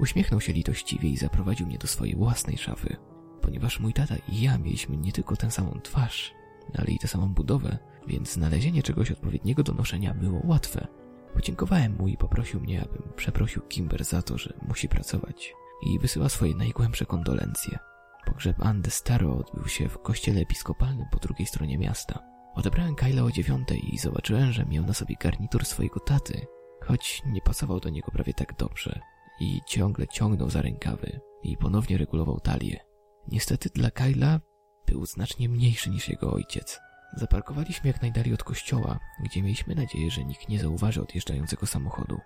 Uśmiechnął 0.01 0.41
się 0.41 0.53
litościwie 0.53 1.09
i 1.09 1.17
zaprowadził 1.17 1.67
mnie 1.67 1.79
do 1.79 1.87
swojej 1.87 2.17
własnej 2.17 2.59
szafy. 2.59 2.97
Ponieważ 3.41 3.81
mój 3.81 3.93
tata 3.93 4.17
i 4.29 4.41
ja 4.41 4.59
mieliśmy 4.59 4.97
nie 4.97 5.13
tylko 5.13 5.37
tę 5.37 5.51
samą 5.51 5.81
twarz, 5.83 6.35
ale 6.75 6.91
i 6.91 6.99
tę 6.99 7.09
samą 7.09 7.35
budowę, 7.35 7.79
więc 8.07 8.33
znalezienie 8.33 8.83
czegoś 8.83 9.11
odpowiedniego 9.11 9.63
do 9.63 9.73
noszenia 9.73 10.15
było 10.15 10.41
łatwe. 10.45 10.87
Podziękowałem 11.35 11.97
mu 11.97 12.09
i 12.09 12.17
poprosił 12.17 12.61
mnie, 12.61 12.83
abym 12.83 13.13
przeprosił 13.17 13.63
Kimber 13.63 14.05
za 14.05 14.23
to, 14.23 14.39
że 14.39 14.55
musi 14.69 14.89
pracować 14.89 15.55
i 15.87 15.99
wysyła 15.99 16.29
swoje 16.29 16.55
najgłębsze 16.55 17.07
kondolencje. 17.07 17.79
Pogrzeb 18.27 18.67
Andy 18.67 18.91
Staro 18.91 19.37
odbył 19.37 19.69
się 19.69 19.89
w 19.89 19.99
kościele 19.99 20.41
episkopalnym 20.41 21.07
po 21.13 21.19
drugiej 21.19 21.47
stronie 21.47 21.79
miasta. 21.79 22.23
Odebrałem 22.55 22.95
Kyla 22.95 23.23
o 23.23 23.31
dziewiątej 23.31 23.95
i 23.95 23.99
zobaczyłem, 23.99 24.53
że 24.53 24.65
miał 24.65 24.85
na 24.85 24.93
sobie 24.93 25.17
garnitur 25.21 25.65
swojego 25.65 26.01
taty, 26.01 26.47
choć 26.87 27.23
nie 27.27 27.41
pasował 27.41 27.81
do 27.81 27.89
niego 27.89 28.11
prawie 28.13 28.35
tak 28.35 28.57
dobrze 28.57 29.01
i 29.41 29.61
ciągle 29.67 30.09
ciągnął 30.09 30.51
za 30.51 30.63
rękawy 30.63 31.21
i 31.43 31.57
ponownie 31.57 31.99
regulował 31.99 32.41
talię. 32.41 32.81
Niestety 33.29 33.71
dla 33.75 33.91
Kyla 33.91 34.41
był 34.87 35.07
znacznie 35.07 35.49
mniejszy 35.49 35.91
niż 35.91 36.09
jego 36.09 36.33
ojciec. 36.33 36.81
Zaparkowaliśmy 37.17 37.89
jak 37.89 38.03
najdalej 38.03 38.35
od 38.35 38.43
kościoła, 38.43 38.99
gdzie 39.25 39.43
mieliśmy 39.43 39.75
nadzieję, 39.75 40.11
że 40.11 40.25
nikt 40.25 40.49
nie 40.49 40.59
zauważy 40.59 41.03
odjeżdżającego 41.03 41.67
samochodu. 41.67 42.21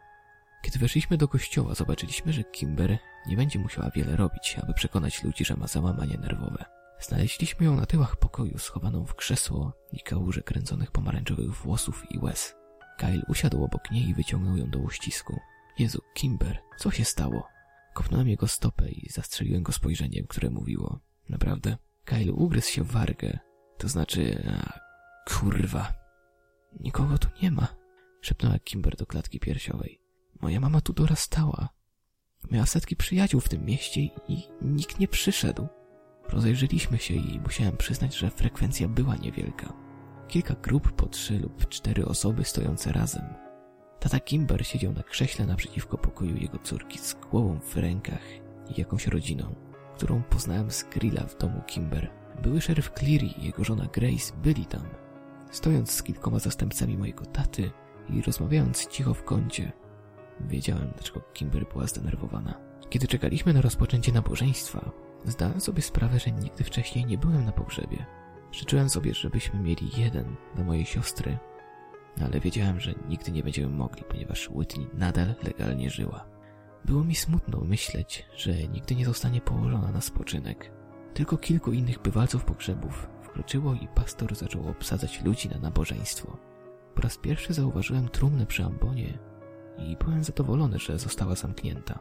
Kiedy 0.63 0.79
weszliśmy 0.79 1.17
do 1.17 1.29
kościoła, 1.29 1.75
zobaczyliśmy, 1.75 2.33
że 2.33 2.45
Kimber 2.45 2.99
nie 3.27 3.37
będzie 3.37 3.59
musiała 3.59 3.91
wiele 3.91 4.17
robić, 4.17 4.57
aby 4.63 4.75
przekonać 4.75 5.23
ludzi, 5.23 5.45
że 5.45 5.57
ma 5.57 5.67
załamanie 5.67 6.19
nerwowe. 6.19 6.65
Znaleźliśmy 7.01 7.67
ją 7.67 7.77
na 7.77 7.87
tyłach 7.87 8.17
pokoju, 8.17 8.59
schowaną 8.59 9.05
w 9.05 9.15
krzesło 9.15 9.73
i 9.93 10.01
kałuże 10.01 10.43
kręconych 10.43 10.91
pomarańczowych 10.91 11.55
włosów 11.55 12.05
i 12.11 12.19
łez. 12.19 12.55
Kyle 12.99 13.23
usiadł 13.29 13.65
obok 13.65 13.91
niej 13.91 14.09
i 14.09 14.15
wyciągnął 14.15 14.57
ją 14.57 14.71
do 14.71 14.79
uścisku. 14.79 15.41
Jezu, 15.79 16.03
Kimber, 16.15 16.59
co 16.79 16.91
się 16.91 17.05
stało? 17.05 17.49
Kopnąłem 17.95 18.29
jego 18.29 18.49
stopę 18.49 18.89
i 18.89 19.11
zastrzeliłem 19.11 19.63
go 19.63 19.73
spojrzeniem, 19.73 20.27
które 20.27 20.51
mówiło. 20.51 21.01
Naprawdę? 21.29 21.77
Kyle 22.07 22.33
ugryzł 22.33 22.71
się 22.71 22.85
w 22.85 22.93
wargę. 22.93 23.39
To 23.79 23.89
znaczy... 23.89 24.43
A, 24.51 24.79
kurwa. 25.31 25.93
Nikogo 26.81 27.19
tu 27.19 27.29
nie 27.43 27.51
ma. 27.51 27.69
Szepnęła 28.21 28.59
Kimber 28.59 28.97
do 28.97 29.07
klatki 29.07 29.41
piersiowej. 29.41 30.01
Moja 30.41 30.61
mama 30.61 30.81
tu 30.81 30.93
dorastała. 30.93 31.69
Miała 32.51 32.67
setki 32.67 32.97
przyjaciół 32.97 33.41
w 33.41 33.49
tym 33.49 33.65
mieście 33.65 34.01
i 34.29 34.49
nikt 34.63 34.99
nie 34.99 35.09
przyszedł. 35.09 35.67
Rozejrzeliśmy 36.29 36.99
się 36.99 37.15
i 37.15 37.41
musiałem 37.41 37.77
przyznać, 37.77 38.17
że 38.17 38.31
frekwencja 38.31 38.89
była 38.89 39.17
niewielka. 39.17 39.73
Kilka 40.29 40.55
grup 40.55 40.93
po 40.93 41.07
trzy 41.07 41.39
lub 41.39 41.69
cztery 41.69 42.07
osoby 42.07 42.45
stojące 42.45 42.93
razem. 42.93 43.25
Tata 44.01 44.21
Kimber 44.21 44.67
siedział 44.67 44.93
na 44.93 45.03
krześle 45.03 45.47
naprzeciwko 45.47 45.99
pokoju 45.99 46.37
jego 46.37 46.59
córki 46.59 46.99
z 46.99 47.15
głową 47.15 47.61
w 47.61 47.77
rękach 47.77 48.23
i 48.71 48.81
jakąś 48.81 49.07
rodziną, 49.07 49.55
którą 49.97 50.23
poznałem 50.23 50.71
z 50.71 50.85
grilla 50.85 51.27
w 51.27 51.39
domu 51.39 51.63
Kimber. 51.67 52.11
Były 52.43 52.61
szeryf 52.61 52.91
Cleary 52.91 53.27
i 53.27 53.45
jego 53.47 53.65
żona 53.65 53.87
Grace 53.87 54.33
byli 54.43 54.67
tam, 54.67 54.83
stojąc 55.51 55.91
z 55.91 56.03
kilkoma 56.03 56.39
zastępcami 56.39 56.99
mojego 56.99 57.27
taty 57.27 57.71
i 58.11 58.23
rozmawiając 58.23 58.87
cicho 58.87 59.15
w 59.15 59.25
kącie. 59.25 59.73
Wiedziałem, 60.41 60.91
dlaczego 60.95 61.21
Kimber 61.21 61.69
była 61.73 61.87
zdenerwowana. 61.87 62.61
Kiedy 62.91 63.07
czekaliśmy 63.07 63.53
na 63.55 63.61
rozpoczęcie 63.61 64.13
nabożeństwa, 64.13 64.91
zdałem 65.25 65.61
sobie 65.61 65.83
sprawę, 65.83 66.19
że 66.19 66.33
nigdy 66.33 66.65
wcześniej 66.65 67.07
nie 67.07 67.19
byłem 67.19 67.45
na 67.45 67.53
pogrzebie. 67.53 68.07
Życzyłem 68.53 68.89
sobie, 68.89 69.15
żebyśmy 69.15 69.61
mieli 69.61 69.91
jeden 69.97 70.37
dla 70.55 70.65
mojej 70.65 70.85
siostry, 70.85 71.39
ale 72.25 72.41
wiedziałem, 72.41 72.81
że 72.81 72.95
nigdy 73.09 73.33
nie 73.33 73.43
będziemy 73.43 73.77
mogli, 73.77 74.03
ponieważ 74.09 74.51
Whitney 74.51 74.87
nadal 74.95 75.35
legalnie 75.43 75.91
żyła. 75.91 76.36
Było 76.87 77.05
mi 77.05 77.15
smutno 77.15 77.61
myśleć, 77.61 78.27
że 78.37 78.53
nigdy 78.53 78.95
nie 78.95 79.05
zostanie 79.05 79.41
położona 79.41 79.91
na 79.93 80.01
spoczynek. 80.01 80.73
Tylko 81.15 81.39
kilku 81.39 81.73
innych 81.73 82.03
bywalców 82.03 82.45
pogrzebów 82.45 83.09
wkroczyło 83.23 83.75
i 83.75 83.89
pastor 83.89 84.35
zaczął 84.35 84.69
obsadzać 84.69 85.25
ludzi 85.25 85.49
na 85.49 85.59
nabożeństwo. 85.59 86.37
Po 86.95 87.03
raz 87.03 87.19
pierwszy 87.19 87.55
zauważyłem 87.55 88.09
trumnę 88.09 88.47
przy 88.47 88.65
ambonie 88.65 89.19
i 89.79 89.97
byłem 89.97 90.25
zadowolony, 90.25 90.79
że 90.79 90.99
została 90.99 91.35
zamknięta. 91.35 91.99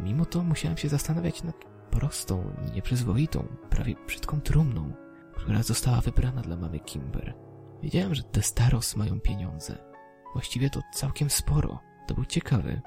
Mimo 0.00 0.24
to 0.24 0.42
musiałem 0.42 0.76
się 0.76 0.88
zastanawiać 0.88 1.42
nad 1.42 1.56
prostą, 1.90 2.54
nieprzyzwoitą, 2.74 3.46
prawie 3.70 3.94
brzydką 4.06 4.40
trumną, 4.40 4.92
która 5.36 5.62
została 5.62 6.00
wybrana 6.00 6.42
dla 6.42 6.56
mamy 6.56 6.80
Kimber. 6.80 7.34
Wiedziałem, 7.82 8.14
że 8.14 8.22
te 8.22 8.42
staros 8.42 8.96
mają 8.96 9.20
pieniądze. 9.20 9.78
Właściwie 10.32 10.70
to 10.70 10.80
całkiem 10.94 11.30
sporo. 11.30 11.80
To 12.06 12.14
był 12.14 12.24
ciekawy, 12.24 12.80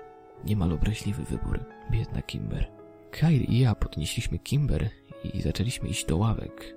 niemal 0.46 0.74
obraźliwy 0.74 1.24
wybór. 1.24 1.60
Biedna 1.92 2.22
Kimber. 2.22 2.72
Kyle 3.12 3.32
i 3.32 3.60
ja 3.60 3.76
podnieśliśmy 3.76 4.40
Kimber 4.40 4.90
i 5.34 5.42
zaczęliśmy 5.42 5.90
iść 5.90 6.06
do 6.06 6.18
ławek, 6.18 6.76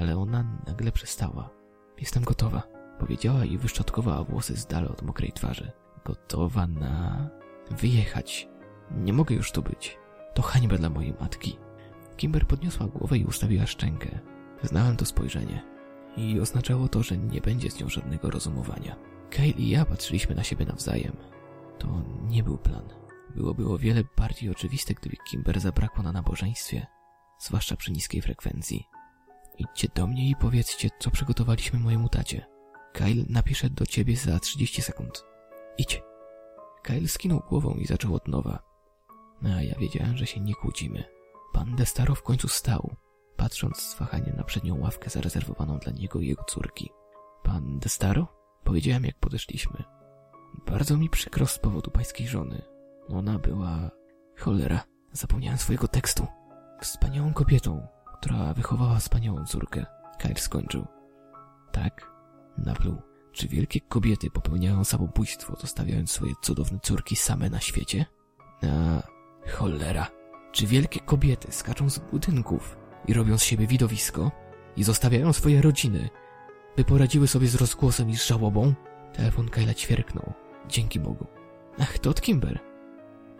ale 0.00 0.18
ona 0.18 0.58
nagle 0.66 0.92
przestała. 0.92 1.50
Jestem 1.98 2.22
gotowa, 2.22 2.62
powiedziała 2.98 3.44
i 3.44 3.58
wyszczotkowała 3.58 4.24
włosy 4.24 4.56
z 4.56 4.66
dala 4.66 4.88
od 4.88 5.02
mokrej 5.02 5.32
twarzy. 5.32 5.72
Gotowa 6.04 6.66
na... 6.66 7.30
wyjechać. 7.70 8.48
Nie 8.90 9.12
mogę 9.12 9.34
już 9.34 9.52
tu 9.52 9.62
być. 9.62 9.98
To 10.34 10.42
hańba 10.42 10.76
dla 10.76 10.90
mojej 10.90 11.14
matki. 11.20 11.58
Kimber 12.16 12.46
podniosła 12.46 12.86
głowę 12.86 13.18
i 13.18 13.24
ustawiła 13.24 13.66
szczękę. 13.66 14.18
Znałem 14.62 14.96
to 14.96 15.04
spojrzenie. 15.04 15.62
I 16.16 16.40
oznaczało 16.40 16.88
to, 16.88 17.02
że 17.02 17.18
nie 17.18 17.40
będzie 17.40 17.70
z 17.70 17.80
nią 17.80 17.88
żadnego 17.88 18.30
rozumowania. 18.30 18.96
Kyle 19.30 19.48
i 19.48 19.68
ja 19.68 19.84
patrzyliśmy 19.84 20.34
na 20.34 20.44
siebie 20.44 20.66
nawzajem. 20.66 21.16
To 21.78 22.02
nie 22.28 22.42
był 22.42 22.58
plan. 22.58 23.03
Byłoby 23.36 23.68
o 23.68 23.78
wiele 23.78 24.02
bardziej 24.16 24.50
oczywiste, 24.50 24.94
gdyby 24.94 25.16
Kimber 25.16 25.60
zabrakło 25.60 26.02
na 26.02 26.12
nabożeństwie, 26.12 26.86
zwłaszcza 27.38 27.76
przy 27.76 27.92
niskiej 27.92 28.22
frekwencji. 28.22 28.88
Idźcie 29.58 29.88
do 29.94 30.06
mnie 30.06 30.30
i 30.30 30.36
powiedzcie, 30.36 30.90
co 30.98 31.10
przygotowaliśmy 31.10 31.78
mojemu 31.78 32.08
tacie. 32.08 32.46
Kyle 32.92 33.24
napisze 33.28 33.70
do 33.70 33.86
ciebie 33.86 34.16
za 34.16 34.40
30 34.40 34.82
sekund. 34.82 35.24
Idź. 35.78 36.02
Kyle 36.82 37.08
skinął 37.08 37.42
głową 37.48 37.74
i 37.74 37.86
zaczął 37.86 38.14
od 38.14 38.28
nowa. 38.28 38.62
A 39.44 39.62
ja 39.62 39.78
wiedziałem, 39.78 40.16
że 40.16 40.26
się 40.26 40.40
nie 40.40 40.54
kłócimy. 40.54 41.04
Pan 41.52 41.76
Destaro 41.76 42.14
w 42.14 42.22
końcu 42.22 42.48
stał, 42.48 42.96
patrząc 43.36 43.78
z 43.78 43.98
wahaniem 43.98 44.36
na 44.36 44.44
przednią 44.44 44.80
ławkę 44.80 45.10
zarezerwowaną 45.10 45.78
dla 45.78 45.92
niego 45.92 46.20
i 46.20 46.26
jego 46.26 46.44
córki. 46.44 46.90
Pan 47.42 47.78
Destaro? 47.78 48.26
Powiedziałem, 48.64 49.04
jak 49.04 49.18
podeszliśmy. 49.18 49.84
Bardzo 50.66 50.96
mi 50.96 51.10
przykro 51.10 51.46
z 51.46 51.58
powodu 51.58 51.90
pańskiej 51.90 52.26
żony. 52.26 52.73
Ona 53.08 53.38
była... 53.38 53.90
Cholera, 54.38 54.84
zapomniałem 55.12 55.58
swojego 55.58 55.88
tekstu. 55.88 56.26
Wspaniałą 56.80 57.32
kobietą, 57.32 57.86
która 58.18 58.54
wychowała 58.54 58.98
wspaniałą 58.98 59.44
córkę. 59.44 59.86
Kyle 60.18 60.34
skończył. 60.34 60.86
Tak, 61.72 62.10
napluł. 62.58 62.96
Czy 63.32 63.48
wielkie 63.48 63.80
kobiety 63.80 64.30
popełniają 64.30 64.84
samobójstwo, 64.84 65.56
zostawiając 65.60 66.10
swoje 66.10 66.32
cudowne 66.42 66.78
córki 66.82 67.16
same 67.16 67.50
na 67.50 67.60
świecie? 67.60 68.06
A 68.62 69.02
cholera. 69.50 70.06
Czy 70.52 70.66
wielkie 70.66 71.00
kobiety 71.00 71.52
skaczą 71.52 71.90
z 71.90 71.98
budynków 71.98 72.76
i 73.08 73.14
robią 73.14 73.38
z 73.38 73.42
siebie 73.42 73.66
widowisko 73.66 74.30
i 74.76 74.84
zostawiają 74.84 75.32
swoje 75.32 75.62
rodziny, 75.62 76.08
by 76.76 76.84
poradziły 76.84 77.28
sobie 77.28 77.46
z 77.46 77.54
rozgłosem 77.54 78.10
i 78.10 78.16
z 78.16 78.26
żałobą? 78.26 78.74
Telefon 79.12 79.48
Kyla 79.48 79.74
ćwierknął. 79.74 80.32
Dzięki 80.68 81.00
Bogu. 81.00 81.26
Ach, 81.78 81.98
to 81.98 82.10
od 82.10 82.20
Kimber. 82.20 82.73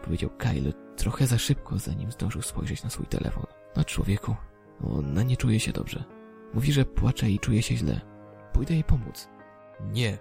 Powiedział 0.05 0.31
Kyle 0.31 0.73
trochę 0.97 1.27
za 1.27 1.39
szybko, 1.39 1.79
zanim 1.79 2.13
zdążył 2.13 2.43
spojrzeć 2.43 2.85
na 2.85 2.91
swój 2.91 3.07
telefon. 3.07 3.47
No 3.77 3.85
człowieku, 3.85 4.37
ona 4.91 5.23
nie 5.23 5.37
czuje 5.37 5.61
się 5.61 5.73
dobrze. 5.73 6.05
Mówi, 6.55 6.73
że 6.73 6.85
płacze 6.85 7.31
i 7.31 7.39
czuje 7.39 7.63
się 7.63 7.77
źle. 7.77 8.01
Pójdę 8.53 8.75
jej 8.75 8.85
pomóc. 8.85 9.29
Nie. 9.81 10.19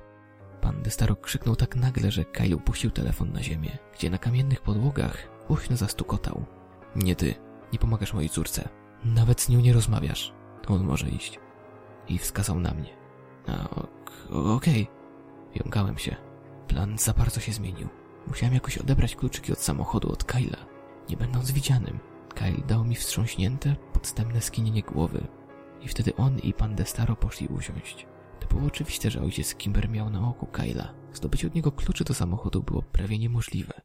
Pan 0.62 0.82
Destaro 0.82 1.16
krzyknął 1.16 1.56
tak 1.56 1.76
nagle, 1.76 2.12
że 2.12 2.26
Kyle 2.26 2.56
upuścił 2.56 2.92
telefon 2.92 3.32
na 3.32 3.44
ziemię, 3.44 3.78
gdzie 3.94 4.10
na 4.10 4.18
kamiennych 4.18 4.62
podłogach 4.62 5.18
głośno 5.48 5.78
zastukotał. 5.78 6.46
Nie 6.96 7.16
ty. 7.16 7.36
Nie 7.74 7.80
pomagasz 7.80 8.14
mojej 8.14 8.30
córce. 8.30 8.70
Nawet 9.06 9.42
z 9.42 9.50
nią 9.50 9.60
nie 9.60 9.74
rozmawiasz. 9.74 10.34
On 10.68 10.84
może 10.84 11.10
iść. 11.10 11.40
I 12.08 12.18
wskazał 12.18 12.60
na 12.60 12.74
mnie. 12.74 12.90
A, 13.48 13.70
okej. 14.30 14.84
Okay. 14.84 14.88
Jąkałem 15.56 15.98
się. 15.98 16.16
Plan 16.68 16.98
za 16.98 17.14
bardzo 17.14 17.40
się 17.40 17.52
zmienił. 17.54 18.03
Musiałem 18.28 18.54
jakoś 18.54 18.78
odebrać 18.78 19.16
kluczyki 19.16 19.52
od 19.52 19.60
samochodu 19.60 20.12
od 20.12 20.24
Kyla, 20.24 20.66
nie 21.10 21.18
będąc 21.18 21.52
widzianym. 21.52 22.00
Kyle 22.36 22.68
dał 22.68 22.86
mi 22.86 22.96
wstrząśnięte, 22.96 23.76
podstępne 23.94 24.42
skinienie 24.42 24.84
głowy. 24.84 25.28
I 25.82 25.88
wtedy 25.88 26.16
on 26.16 26.40
i 26.40 26.54
pan 26.54 26.76
Destaro 26.76 27.16
poszli 27.16 27.48
usiąść. 27.48 28.08
To 28.40 28.48
było 28.48 28.68
oczywiste, 28.68 29.12
że 29.12 29.22
ojciec 29.22 29.56
Kimber 29.56 29.90
miał 29.90 30.10
na 30.10 30.30
oku 30.30 30.46
Kyla. 30.46 30.94
Zdobyć 31.14 31.46
od 31.46 31.56
niego 31.56 31.72
kluczy 31.72 32.04
do 32.04 32.14
samochodu 32.14 32.64
było 32.64 32.82
prawie 32.82 33.20
niemożliwe. 33.20 33.82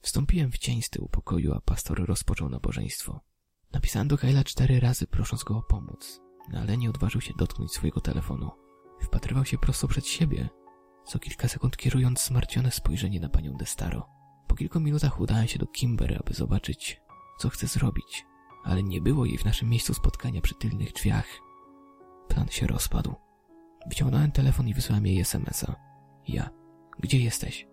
Wstąpiłem 0.00 0.52
w 0.52 0.58
cień 0.58 0.82
z 0.82 0.90
tyłu 0.90 1.08
pokoju, 1.08 1.52
a 1.54 1.60
pastor 1.60 2.06
rozpoczął 2.06 2.48
nabożeństwo. 2.48 3.20
Napisałem 3.72 4.08
do 4.08 4.18
Kyla 4.18 4.44
cztery 4.44 4.80
razy, 4.80 5.06
prosząc 5.06 5.44
go 5.44 5.56
o 5.56 5.62
pomoc, 5.62 6.20
ale 6.54 6.76
nie 6.76 6.90
odważył 6.90 7.20
się 7.20 7.34
dotknąć 7.38 7.72
swojego 7.72 8.00
telefonu. 8.00 8.50
Wpatrywał 9.00 9.44
się 9.44 9.58
prosto 9.58 9.88
przed 9.88 10.06
siebie, 10.06 10.48
co 11.10 11.18
kilka 11.18 11.48
sekund 11.48 11.76
kierując 11.76 12.24
zmartwione 12.24 12.70
spojrzenie 12.70 13.20
na 13.20 13.28
panią 13.28 13.52
Destaro. 13.52 14.08
Po 14.46 14.54
kilku 14.54 14.80
minutach 14.80 15.20
udałem 15.20 15.48
się 15.48 15.58
do 15.58 15.66
Kimber, 15.66 16.18
aby 16.20 16.34
zobaczyć, 16.34 17.00
co 17.38 17.48
chce 17.48 17.66
zrobić, 17.66 18.26
ale 18.64 18.82
nie 18.82 19.00
było 19.00 19.24
jej 19.24 19.38
w 19.38 19.44
naszym 19.44 19.68
miejscu 19.68 19.94
spotkania 19.94 20.40
przy 20.40 20.54
tylnych 20.54 20.92
drzwiach. 20.92 21.26
Plan 22.28 22.48
się 22.48 22.66
rozpadł. 22.66 23.14
Wyciągnąłem 23.86 24.32
telefon 24.32 24.68
i 24.68 24.74
wysłałem 24.74 25.06
jej 25.06 25.20
SMS-a. 25.20 25.74
Ja. 26.28 26.50
Gdzie 26.98 27.18
jesteś? 27.18 27.66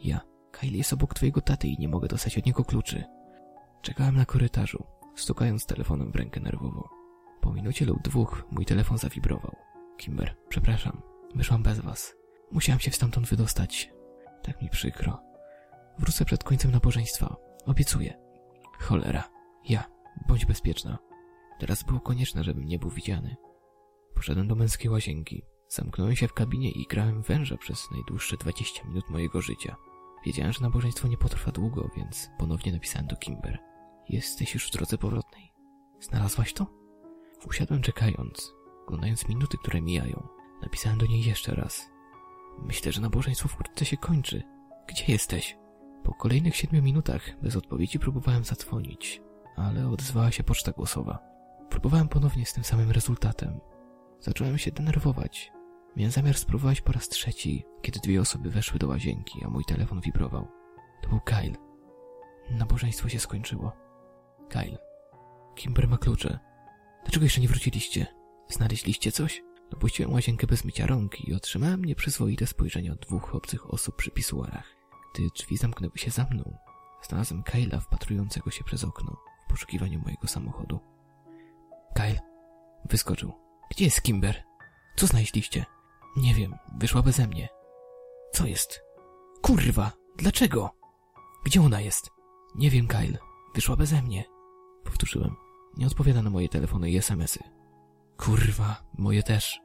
Ja. 0.00 0.20
Kyle 0.50 0.76
jest 0.76 0.92
obok 0.92 1.14
twojego 1.14 1.40
taty 1.40 1.68
i 1.68 1.78
nie 1.78 1.88
mogę 1.88 2.08
dostać 2.08 2.38
od 2.38 2.46
niego 2.46 2.64
kluczy. 2.64 3.04
Czekałem 3.82 4.16
na 4.16 4.24
korytarzu, 4.24 4.84
stukając 5.16 5.66
telefonem 5.66 6.12
w 6.12 6.16
rękę 6.16 6.40
nerwowo. 6.40 6.88
Po 7.40 7.52
minucie 7.52 7.84
lub 7.84 8.02
dwóch 8.02 8.44
mój 8.50 8.64
telefon 8.64 8.98
zawibrował. 8.98 9.56
Kimber, 9.98 10.36
przepraszam. 10.48 11.02
Wyszłam 11.34 11.62
bez 11.62 11.80
was. 11.80 12.17
Musiałam 12.52 12.80
się 12.80 12.90
stamtąd 12.90 13.26
wydostać. 13.28 13.90
Tak 14.42 14.62
mi 14.62 14.70
przykro. 14.70 15.22
Wrócę 15.98 16.24
przed 16.24 16.44
końcem 16.44 16.70
nabożeństwa. 16.70 17.36
Obiecuję. 17.66 18.18
Cholera. 18.78 19.28
Ja. 19.64 19.84
Bądź 20.28 20.46
bezpieczna. 20.46 20.98
Teraz 21.58 21.82
było 21.82 22.00
konieczne, 22.00 22.44
żebym 22.44 22.64
nie 22.64 22.78
był 22.78 22.90
widziany. 22.90 23.36
Poszedłem 24.14 24.48
do 24.48 24.54
męskiej 24.54 24.90
łazienki. 24.90 25.42
Zamknąłem 25.68 26.16
się 26.16 26.28
w 26.28 26.32
kabinie 26.32 26.70
i 26.70 26.86
grałem 26.86 27.22
węża 27.22 27.56
przez 27.56 27.90
najdłuższe 27.90 28.36
20 28.36 28.84
minut 28.88 29.10
mojego 29.10 29.42
życia. 29.42 29.76
Wiedziałem, 30.26 30.52
że 30.52 30.60
nabożeństwo 30.60 31.08
nie 31.08 31.16
potrwa 31.16 31.52
długo, 31.52 31.90
więc 31.96 32.30
ponownie 32.38 32.72
napisałem 32.72 33.06
do 33.08 33.16
Kimber. 33.16 33.58
Jesteś 34.08 34.54
już 34.54 34.68
w 34.68 34.72
drodze 34.72 34.98
powrotnej. 34.98 35.52
Znalazłaś 36.00 36.52
to? 36.52 36.66
Usiadłem 37.46 37.82
czekając, 37.82 38.52
oglądając 38.86 39.28
minuty, 39.28 39.58
które 39.58 39.80
mijają. 39.80 40.28
Napisałem 40.62 40.98
do 40.98 41.06
niej 41.06 41.24
jeszcze 41.24 41.54
raz. 41.54 41.90
Myślę, 42.62 42.92
że 42.92 43.00
nabożeństwo 43.00 43.48
wkrótce 43.48 43.84
się 43.84 43.96
kończy. 43.96 44.42
Gdzie 44.88 45.04
jesteś? 45.08 45.58
Po 46.04 46.14
kolejnych 46.14 46.56
siedmiu 46.56 46.82
minutach 46.82 47.22
bez 47.42 47.56
odpowiedzi 47.56 47.98
próbowałem 47.98 48.44
zadzwonić, 48.44 49.22
ale 49.56 49.88
odezwała 49.88 50.30
się 50.30 50.44
poczta 50.44 50.72
głosowa. 50.72 51.18
Próbowałem 51.70 52.08
ponownie 52.08 52.46
z 52.46 52.52
tym 52.52 52.64
samym 52.64 52.90
rezultatem. 52.90 53.60
Zacząłem 54.20 54.58
się 54.58 54.72
denerwować. 54.72 55.52
Miałem 55.96 56.12
zamiar 56.12 56.34
spróbować 56.34 56.80
po 56.80 56.92
raz 56.92 57.08
trzeci, 57.08 57.64
kiedy 57.82 58.00
dwie 58.00 58.20
osoby 58.20 58.50
weszły 58.50 58.78
do 58.78 58.88
łazienki, 58.88 59.44
a 59.44 59.48
mój 59.48 59.64
telefon 59.64 60.00
wibrował. 60.00 60.48
To 61.02 61.08
był 61.08 61.20
Kyle. 61.20 61.56
Nabożeństwo 62.50 63.08
się 63.08 63.18
skończyło. 63.18 63.72
Kyle. 64.48 64.78
Kimber 65.54 65.88
ma 65.88 65.98
klucze. 65.98 66.38
Dlaczego 67.04 67.24
jeszcze 67.24 67.40
nie 67.40 67.48
wróciliście? 67.48 68.06
Znaleźliście 68.48 69.12
coś? 69.12 69.42
Dopuściłem 69.70 70.12
łazienkę 70.12 70.46
bez 70.46 70.64
mycia 70.64 70.86
rąk 70.86 71.20
i 71.20 71.34
otrzymałem 71.34 71.84
nieprzyzwoite 71.84 72.46
spojrzenie 72.46 72.92
od 72.92 72.98
dwóch 72.98 73.34
obcych 73.34 73.74
osób 73.74 73.96
przy 73.96 74.10
pisuarach. 74.10 74.76
Gdy 75.14 75.28
drzwi 75.36 75.56
zamknęły 75.56 75.98
się 75.98 76.10
za 76.10 76.26
mną, 76.30 76.58
znalazłem 77.08 77.42
Kyla 77.42 77.80
wpatrującego 77.80 78.50
się 78.50 78.64
przez 78.64 78.84
okno 78.84 79.16
w 79.46 79.50
poszukiwaniu 79.50 80.00
mojego 80.00 80.28
samochodu. 80.28 80.80
Kyle 81.94 82.20
wyskoczył. 82.90 83.32
Gdzie 83.70 83.84
jest 83.84 84.02
Kimber? 84.02 84.42
Co 84.96 85.06
znaleźliście? 85.06 85.64
Nie 86.16 86.34
wiem, 86.34 86.54
wyszła 86.78 87.02
beze 87.02 87.26
mnie. 87.26 87.48
Co 88.32 88.46
jest? 88.46 88.82
Kurwa, 89.42 89.92
dlaczego? 90.16 90.70
Gdzie 91.44 91.62
ona 91.62 91.80
jest? 91.80 92.10
Nie 92.54 92.70
wiem, 92.70 92.86
Kyle. 92.86 93.18
Wyszła 93.54 93.76
beze 93.76 94.02
mnie. 94.02 94.24
Powtórzyłem. 94.84 95.36
Nie 95.76 95.86
odpowiada 95.86 96.22
na 96.22 96.30
moje 96.30 96.48
telefony 96.48 96.90
i 96.90 96.96
SMSy. 96.96 97.40
Kurwa, 98.18 98.82
moje 98.98 99.22
też. 99.22 99.60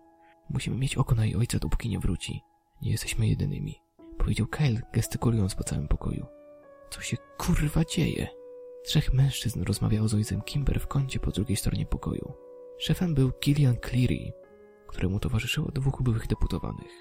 Musimy 0.50 0.78
mieć 0.78 0.96
oko 0.96 1.16
na 1.16 1.26
jej 1.26 1.36
ojca, 1.36 1.60
dopóki 1.60 1.90
nie 1.90 2.00
wróci. 2.00 2.42
Nie 2.82 2.92
jesteśmy 2.92 3.28
jedynymi. 3.28 3.82
Powiedział 4.18 4.48
Kyle, 4.48 4.82
gestykulując 4.94 5.56
po 5.56 5.64
całym 5.64 5.88
pokoju. 5.88 6.26
Co 6.90 7.02
się 7.02 7.18
kurwa 7.38 7.86
dzieje? 7.86 8.28
Trzech 8.86 9.14
mężczyzn 9.14 9.64
rozmawiało 9.64 10.08
z 10.08 10.14
ojcem 10.14 10.42
Kimber 10.42 10.80
w 10.80 10.88
kącie 10.88 11.20
po 11.20 11.32
drugiej 11.32 11.58
stronie 11.58 11.86
pokoju. 11.86 12.34
Szefem 12.78 13.14
był 13.14 13.32
Killian 13.32 13.78
Cleary, 13.90 14.34
któremu 14.88 15.20
towarzyszyło 15.20 15.72
dwóch 15.72 16.02
byłych 16.02 16.28
deputowanych. 16.28 16.92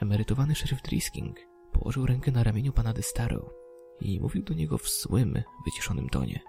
Emerytowany 0.00 0.54
szeryf 0.54 0.82
Drisking 0.82 1.36
położył 1.72 2.06
rękę 2.06 2.32
na 2.32 2.42
ramieniu 2.42 2.72
pana 2.72 2.92
de 2.92 3.02
Staro 3.02 3.50
i 4.00 4.20
mówił 4.20 4.42
do 4.42 4.54
niego 4.54 4.78
w 4.78 4.88
złym, 4.88 5.42
wyciszonym 5.64 6.08
tonie. 6.08 6.40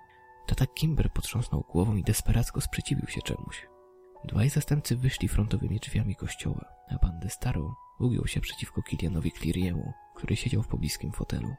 Tata 0.48 0.66
Kimber 0.68 1.14
potrząsnął 1.14 1.66
głową 1.72 1.96
i 1.96 2.04
desperacko 2.04 2.62
sprzeciwił 2.62 3.08
się 3.08 3.22
czemuś. 3.22 3.68
Dwaj 4.24 4.50
zastępcy 4.50 4.96
wyszli 4.96 5.28
frontowymi 5.28 5.80
drzwiami 5.80 6.16
kościoła, 6.16 6.66
a 6.90 7.00
pan 7.00 7.20
de 7.20 7.30
Staro 7.30 7.76
ugiął 8.00 8.28
się 8.28 8.42
przeciwko 8.42 8.82
Kilianowi 8.82 9.32
Cleary'emu, 9.32 9.92
który 10.16 10.36
siedział 10.36 10.64
w 10.64 10.68
pobliskim 10.68 11.12
fotelu. 11.12 11.56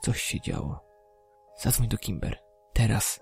Coś 0.00 0.22
się 0.22 0.40
działo. 0.40 0.80
Zadzwoń 1.58 1.88
do 1.88 1.98
Kimber. 1.98 2.38
Teraz! 2.72 3.20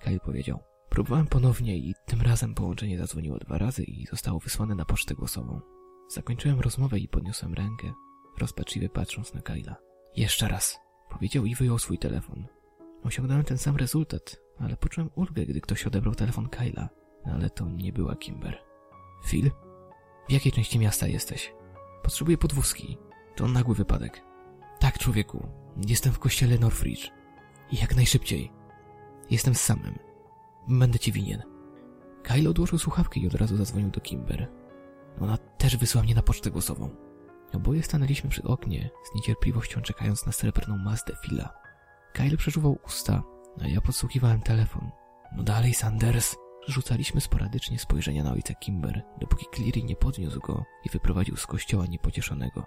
Kyle 0.00 0.20
powiedział. 0.20 0.58
Próbowałem 0.88 1.26
ponownie 1.26 1.76
i 1.76 1.94
tym 2.06 2.22
razem 2.22 2.54
połączenie 2.54 2.98
zadzwoniło 2.98 3.38
dwa 3.38 3.58
razy 3.58 3.84
i 3.84 4.06
zostało 4.06 4.40
wysłane 4.40 4.74
na 4.74 4.84
pocztę 4.84 5.14
głosową. 5.14 5.60
Zakończyłem 6.08 6.60
rozmowę 6.60 6.98
i 6.98 7.08
podniosłem 7.08 7.54
rękę, 7.54 7.92
rozpaczliwie 8.38 8.88
patrząc 8.88 9.34
na 9.34 9.42
Kyla. 9.42 9.76
Jeszcze 10.16 10.48
raz, 10.48 10.78
powiedział 11.10 11.44
i 11.44 11.54
wyjął 11.54 11.78
swój 11.78 11.98
telefon. 11.98 12.46
Osiągnąłem 13.04 13.44
ten 13.44 13.58
sam 13.58 13.76
rezultat, 13.76 14.36
ale 14.58 14.76
poczułem 14.76 15.10
ulgę, 15.14 15.46
gdy 15.46 15.60
ktoś 15.60 15.86
odebrał 15.86 16.14
telefon 16.14 16.48
Kyla, 16.48 16.88
ale 17.24 17.50
to 17.50 17.68
nie 17.68 17.92
była 17.92 18.16
Kimber. 18.16 18.58
Phil? 19.26 19.50
W 20.28 20.32
jakiej 20.32 20.52
części 20.52 20.78
miasta 20.78 21.06
jesteś? 21.06 21.54
Potrzebuję 22.02 22.38
podwózki. 22.38 22.98
To 23.36 23.48
nagły 23.48 23.74
wypadek. 23.74 24.22
Tak, 24.78 24.98
człowieku. 24.98 25.48
Jestem 25.88 26.12
w 26.12 26.18
kościele 26.18 26.58
Northridge. 26.58 27.10
I 27.70 27.76
jak 27.76 27.96
najszybciej. 27.96 28.52
Jestem 29.30 29.54
samym. 29.54 29.98
Będę 30.68 30.98
ci 30.98 31.12
winien. 31.12 31.42
Kyle 32.22 32.50
odłożył 32.50 32.78
słuchawkę 32.78 33.20
i 33.20 33.26
od 33.26 33.34
razu 33.34 33.56
zadzwonił 33.56 33.90
do 33.90 34.00
Kimber. 34.00 34.48
Ona 35.20 35.36
też 35.36 35.76
wysłała 35.76 36.04
mnie 36.04 36.14
na 36.14 36.22
pocztę 36.22 36.50
głosową. 36.50 36.90
Oboje 37.52 37.82
stanęliśmy 37.82 38.30
przy 38.30 38.42
oknie, 38.42 38.90
z 39.04 39.14
niecierpliwością 39.14 39.80
czekając 39.80 40.26
na 40.26 40.32
srebrną 40.32 40.78
Mazdę 40.78 41.16
Phila. 41.24 41.52
Kyle 42.12 42.36
przeżuwał 42.36 42.78
usta, 42.86 43.22
a 43.60 43.66
ja 43.66 43.80
podsłuchiwałem 43.80 44.40
telefon. 44.40 44.90
No 45.36 45.42
dalej, 45.42 45.74
Sanders! 45.74 46.36
Rzucaliśmy 46.68 47.20
sporadycznie 47.20 47.78
spojrzenia 47.78 48.24
na 48.24 48.32
ojca 48.32 48.54
Kimber, 48.54 49.02
dopóki 49.20 49.46
Cleary 49.54 49.82
nie 49.82 49.96
podniósł 49.96 50.40
go 50.40 50.64
i 50.84 50.90
wyprowadził 50.90 51.36
z 51.36 51.46
kościoła 51.46 51.86
niepocieszonego. 51.86 52.66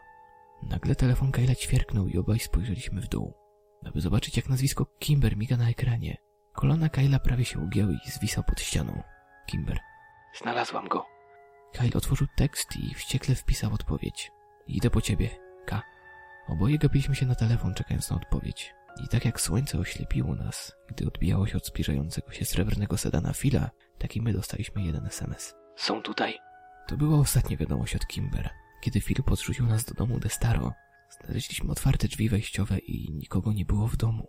Nagle 0.63 0.95
telefon 0.95 1.32
Kyla 1.32 1.56
ćwierknął 1.56 2.08
i 2.08 2.17
obaj 2.17 2.39
spojrzeliśmy 2.39 3.01
w 3.01 3.08
dół, 3.08 3.34
aby 3.86 4.01
zobaczyć 4.01 4.38
jak 4.38 4.49
nazwisko 4.49 4.86
Kimber 4.99 5.38
miga 5.38 5.58
na 5.58 5.69
ekranie. 5.69 6.17
Kolana 6.53 6.89
Kyla 6.89 7.19
prawie 7.19 7.45
się 7.45 7.60
ugięły 7.60 7.97
i 8.08 8.12
zwisał 8.12 8.43
pod 8.43 8.62
ścianą. 8.62 9.03
Kimber. 9.45 9.79
Znalazłam 10.41 10.88
go. 10.88 11.06
Kyle 11.73 11.93
otworzył 11.93 12.27
tekst 12.36 12.75
i 12.75 12.93
wściekle 12.93 13.36
wpisał 13.36 13.73
odpowiedź. 13.73 14.32
Idę 14.67 14.89
po 14.89 15.01
ciebie. 15.01 15.29
K. 15.65 15.82
Oboje 16.47 16.77
gapiliśmy 16.77 17.15
się 17.15 17.25
na 17.25 17.36
telefon, 17.36 17.73
czekając 17.73 18.10
na 18.10 18.15
odpowiedź. 18.15 18.73
I 18.97 19.08
tak 19.08 19.25
jak 19.25 19.41
słońce 19.41 19.79
oślepiło 19.79 20.36
nas, 20.36 20.75
gdy 20.89 21.08
odbijało 21.08 21.47
się 21.47 21.58
od 21.58 21.67
zbliżającego 21.67 22.32
się 22.32 22.45
srebrnego 22.45 22.97
sedana 22.97 23.34
Fila, 23.34 23.69
tak 23.97 24.15
i 24.15 24.21
my 24.21 24.34
dostaliśmy 24.34 24.84
jeden 24.84 25.06
SMS. 25.06 25.56
Są 25.75 26.01
tutaj. 26.01 26.39
To 26.88 26.97
była 26.97 27.19
ostatnia 27.19 27.58
wiadomość 27.58 27.95
od 27.95 28.08
Kimber. 28.08 28.49
Kiedy 28.82 29.01
Phil 29.01 29.23
podrzucił 29.23 29.65
nas 29.65 29.86
do 29.86 29.93
domu 29.93 30.19
Destaro, 30.19 30.73
znaleźliśmy 31.21 31.71
otwarte 31.71 32.08
drzwi 32.08 32.29
wejściowe 32.29 32.77
i 32.77 33.12
nikogo 33.12 33.53
nie 33.53 33.65
było 33.65 33.88
w 33.88 33.97
domu. 33.97 34.27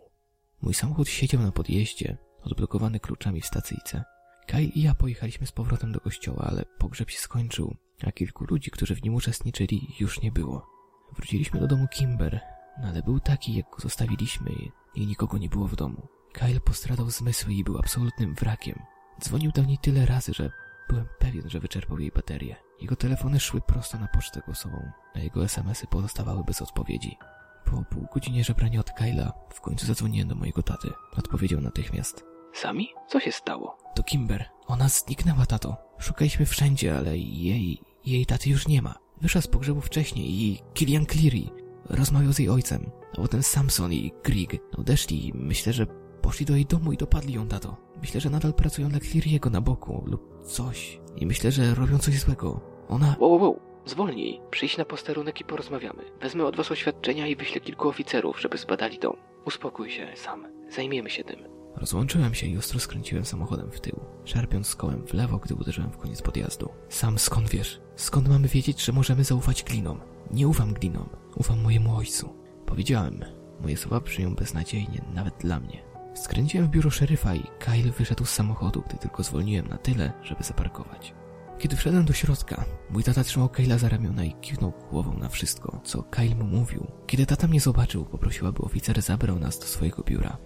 Mój 0.61 0.73
samochód 0.73 1.09
siedział 1.09 1.41
na 1.41 1.51
podjeździe, 1.51 2.17
odblokowany 2.41 2.99
kluczami 2.99 3.41
w 3.41 3.45
stacyjce. 3.45 4.03
Kai 4.47 4.79
i 4.79 4.81
ja 4.81 4.95
pojechaliśmy 4.95 5.47
z 5.47 5.51
powrotem 5.51 5.91
do 5.91 5.99
kościoła, 5.99 6.45
ale 6.49 6.65
pogrzeb 6.77 7.09
się 7.09 7.19
skończył, 7.19 7.75
a 8.07 8.11
kilku 8.11 8.45
ludzi, 8.45 8.71
którzy 8.71 8.95
w 8.95 9.03
nim 9.03 9.15
uczestniczyli, 9.15 9.87
już 9.99 10.21
nie 10.21 10.31
było. 10.31 10.67
Wróciliśmy 11.15 11.59
do 11.59 11.67
domu 11.67 11.87
Kimber, 11.87 12.41
ale 12.83 13.03
był 13.03 13.19
taki, 13.19 13.53
jak 13.53 13.69
go 13.69 13.79
zostawiliśmy 13.79 14.51
i 14.95 15.07
nikogo 15.07 15.37
nie 15.37 15.49
było 15.49 15.67
w 15.67 15.75
domu. 15.75 16.07
Kyle 16.33 16.59
postradał 16.59 17.09
zmysły 17.09 17.53
i 17.53 17.63
był 17.63 17.77
absolutnym 17.77 18.35
wrakiem. 18.35 18.79
Dzwonił 19.21 19.51
do 19.51 19.63
niej 19.63 19.77
tyle 19.77 20.05
razy, 20.05 20.33
że 20.33 20.51
byłem 20.89 21.07
pewien, 21.19 21.49
że 21.49 21.59
wyczerpał 21.59 21.99
jej 21.99 22.11
baterię. 22.11 22.55
Jego 22.81 22.95
telefony 22.95 23.39
szły 23.39 23.61
prosto 23.61 23.97
na 23.99 24.07
pocztę 24.07 24.41
głosową, 24.45 24.91
a 25.15 25.19
jego 25.19 25.43
SMSy 25.43 25.87
pozostawały 25.87 26.43
bez 26.43 26.61
odpowiedzi. 26.61 27.17
Po 27.65 27.83
pół 27.89 28.07
godzinie 28.13 28.43
żebrania 28.43 28.79
od 28.79 28.91
Kyla 28.91 29.33
w 29.49 29.61
końcu 29.61 29.85
zadzwoniłem 29.85 30.27
do 30.27 30.35
mojego 30.35 30.63
taty. 30.63 30.91
Odpowiedział 31.17 31.61
natychmiast. 31.61 32.23
Sami? 32.53 32.87
Co 33.07 33.19
się 33.19 33.31
stało? 33.31 33.77
To 33.95 34.03
Kimber. 34.03 34.45
Ona 34.67 34.89
zniknęła, 34.89 35.45
tato. 35.45 35.77
Szukaliśmy 35.99 36.45
wszędzie, 36.45 36.97
ale 36.97 37.17
jej, 37.17 37.81
jej 38.05 38.25
taty 38.25 38.49
już 38.49 38.67
nie 38.67 38.81
ma. 38.81 38.95
Wyszła 39.21 39.41
z 39.41 39.47
pogrzebu 39.47 39.81
wcześniej 39.81 40.43
i 40.43 40.59
Kilian 40.73 41.05
Cleary 41.05 41.64
rozmawiał 41.89 42.33
z 42.33 42.39
jej 42.39 42.49
ojcem. 42.49 42.91
A 43.13 43.15
potem 43.15 43.43
Samson 43.43 43.93
i 43.93 44.11
Krieg 44.23 44.51
odeszli 44.77 45.27
i 45.27 45.33
myślę, 45.33 45.73
że 45.73 45.85
poszli 46.21 46.45
do 46.45 46.55
jej 46.55 46.65
domu 46.65 46.93
i 46.93 46.97
dopadli 46.97 47.33
ją, 47.33 47.47
tato. 47.47 47.77
Myślę, 48.01 48.21
że 48.21 48.29
nadal 48.29 48.53
pracują 48.53 48.89
dla 48.89 48.99
Cleary'ego 48.99 49.51
na 49.51 49.61
boku 49.61 50.03
lub 50.05 50.45
coś. 50.45 50.99
I 51.15 51.25
myślę, 51.25 51.51
że 51.51 51.75
robią 51.75 51.97
coś 51.97 52.19
złego. 52.19 52.61
Ona... 52.87 53.15
Wow, 53.19 53.31
wow, 53.31 53.41
wow. 53.41 53.59
Zwolnij, 53.85 54.41
przyjdź 54.51 54.77
na 54.77 54.85
posterunek 54.85 55.41
i 55.41 55.43
porozmawiamy. 55.43 56.03
Wezmę 56.21 56.45
od 56.45 56.55
was 56.55 56.71
oświadczenia 56.71 57.27
i 57.27 57.35
wyślę 57.35 57.61
kilku 57.61 57.89
oficerów, 57.89 58.41
żeby 58.41 58.57
zbadali 58.57 58.99
dom. 58.99 59.15
Uspokój 59.45 59.89
się, 59.89 60.07
sam. 60.15 60.47
Zajmiemy 60.69 61.09
się 61.09 61.23
tym. 61.23 61.54
Rozłączyłem 61.77 62.33
się 62.33 62.47
i 62.47 62.57
ostro 62.57 62.79
skręciłem 62.79 63.25
samochodem 63.25 63.71
w 63.71 63.79
tył, 63.79 63.99
szarpiąc 64.25 64.75
kołem 64.75 65.07
w 65.07 65.13
lewo, 65.13 65.37
gdy 65.37 65.55
uderzyłem 65.55 65.91
w 65.91 65.97
koniec 65.97 66.21
podjazdu. 66.21 66.69
Sam 66.89 67.19
skąd 67.19 67.49
wiesz? 67.49 67.81
Skąd 67.95 68.27
mamy 68.27 68.47
wiedzieć, 68.47 68.85
że 68.85 68.91
możemy 68.91 69.23
zaufać 69.23 69.63
glinom? 69.63 69.99
Nie 70.31 70.47
ufam 70.47 70.73
glinom, 70.73 71.09
ufam 71.35 71.61
mojemu 71.61 71.97
ojcu. 71.97 72.35
Powiedziałem. 72.65 73.19
Moje 73.61 73.77
słowa 73.77 74.01
przyjął 74.01 74.31
beznadziejnie, 74.31 75.05
nawet 75.13 75.37
dla 75.37 75.59
mnie. 75.59 75.83
Skręciłem 76.15 76.67
w 76.67 76.69
biuro 76.69 76.89
szeryfa 76.89 77.35
i 77.35 77.43
Kyle 77.59 77.91
wyszedł 77.91 78.25
z 78.25 78.29
samochodu, 78.29 78.83
gdy 78.87 78.97
tylko 78.97 79.23
zwolniłem 79.23 79.67
na 79.67 79.77
tyle, 79.77 80.13
żeby 80.23 80.43
zaparkować. 80.43 81.13
Kiedy 81.59 81.75
wszedłem 81.75 82.05
do 82.05 82.13
środka, 82.13 82.65
mój 82.89 83.03
tata 83.03 83.23
trzymał 83.23 83.49
Kyla 83.49 83.77
za 83.77 83.89
ramiona 83.89 84.23
i 84.23 84.33
kiwnął 84.33 84.73
głową 84.91 85.17
na 85.17 85.29
wszystko, 85.29 85.81
co 85.83 86.03
Kyle 86.03 86.35
mu 86.35 86.43
mówił. 86.43 86.87
Kiedy 87.07 87.25
tata 87.25 87.47
mnie 87.47 87.59
zobaczył, 87.59 88.05
poprosił, 88.05 88.47
aby 88.47 88.61
oficer 88.61 89.01
zabrał 89.01 89.39
nas 89.39 89.59
do 89.59 89.65
swojego 89.65 90.03
biura. 90.03 90.37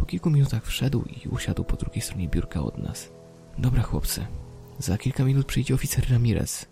Po 0.00 0.06
kilku 0.06 0.30
minutach 0.30 0.66
wszedł 0.66 1.02
i 1.02 1.28
usiadł 1.28 1.64
po 1.64 1.76
drugiej 1.76 2.02
stronie 2.02 2.28
biurka 2.28 2.62
od 2.62 2.78
nas. 2.78 3.10
Dobra, 3.58 3.82
chłopcy. 3.82 4.26
Za 4.78 4.98
kilka 4.98 5.24
minut 5.24 5.46
przyjdzie 5.46 5.74
oficer 5.74 6.10
Ramirez. 6.10 6.66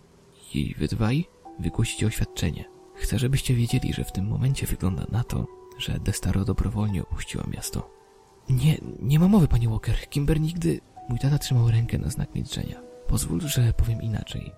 I 0.54 0.74
wy 0.74 0.88
dwaj 0.88 1.24
wygłosicie 1.58 2.06
oświadczenie. 2.06 2.64
Chcę, 2.94 3.18
żebyście 3.18 3.54
wiedzieli, 3.54 3.92
że 3.92 4.04
w 4.04 4.12
tym 4.12 4.26
momencie 4.26 4.66
wygląda 4.66 5.06
na 5.12 5.24
to, 5.24 5.46
że 5.78 6.00
Destaro 6.00 6.44
dobrowolnie 6.44 7.02
opuściła 7.02 7.44
miasto. 7.54 7.90
Nie, 8.48 8.78
nie 9.00 9.18
ma 9.18 9.28
mowy, 9.28 9.48
panie 9.48 9.68
Walker. 9.68 10.08
Kimber 10.08 10.40
nigdy... 10.40 10.80
Mój 11.08 11.18
tata 11.18 11.38
trzymał 11.38 11.70
rękę 11.70 11.98
na 11.98 12.10
znak 12.10 12.34
milczenia. 12.34 12.80
Pozwól, 13.08 13.40
że 13.40 13.72
powiem 13.72 14.02
inaczej. 14.02 14.52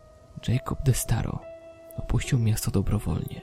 Jacob 0.48 0.82
Destaro 0.82 1.40
opuścił 1.96 2.38
miasto 2.38 2.70
dobrowolnie. 2.70 3.42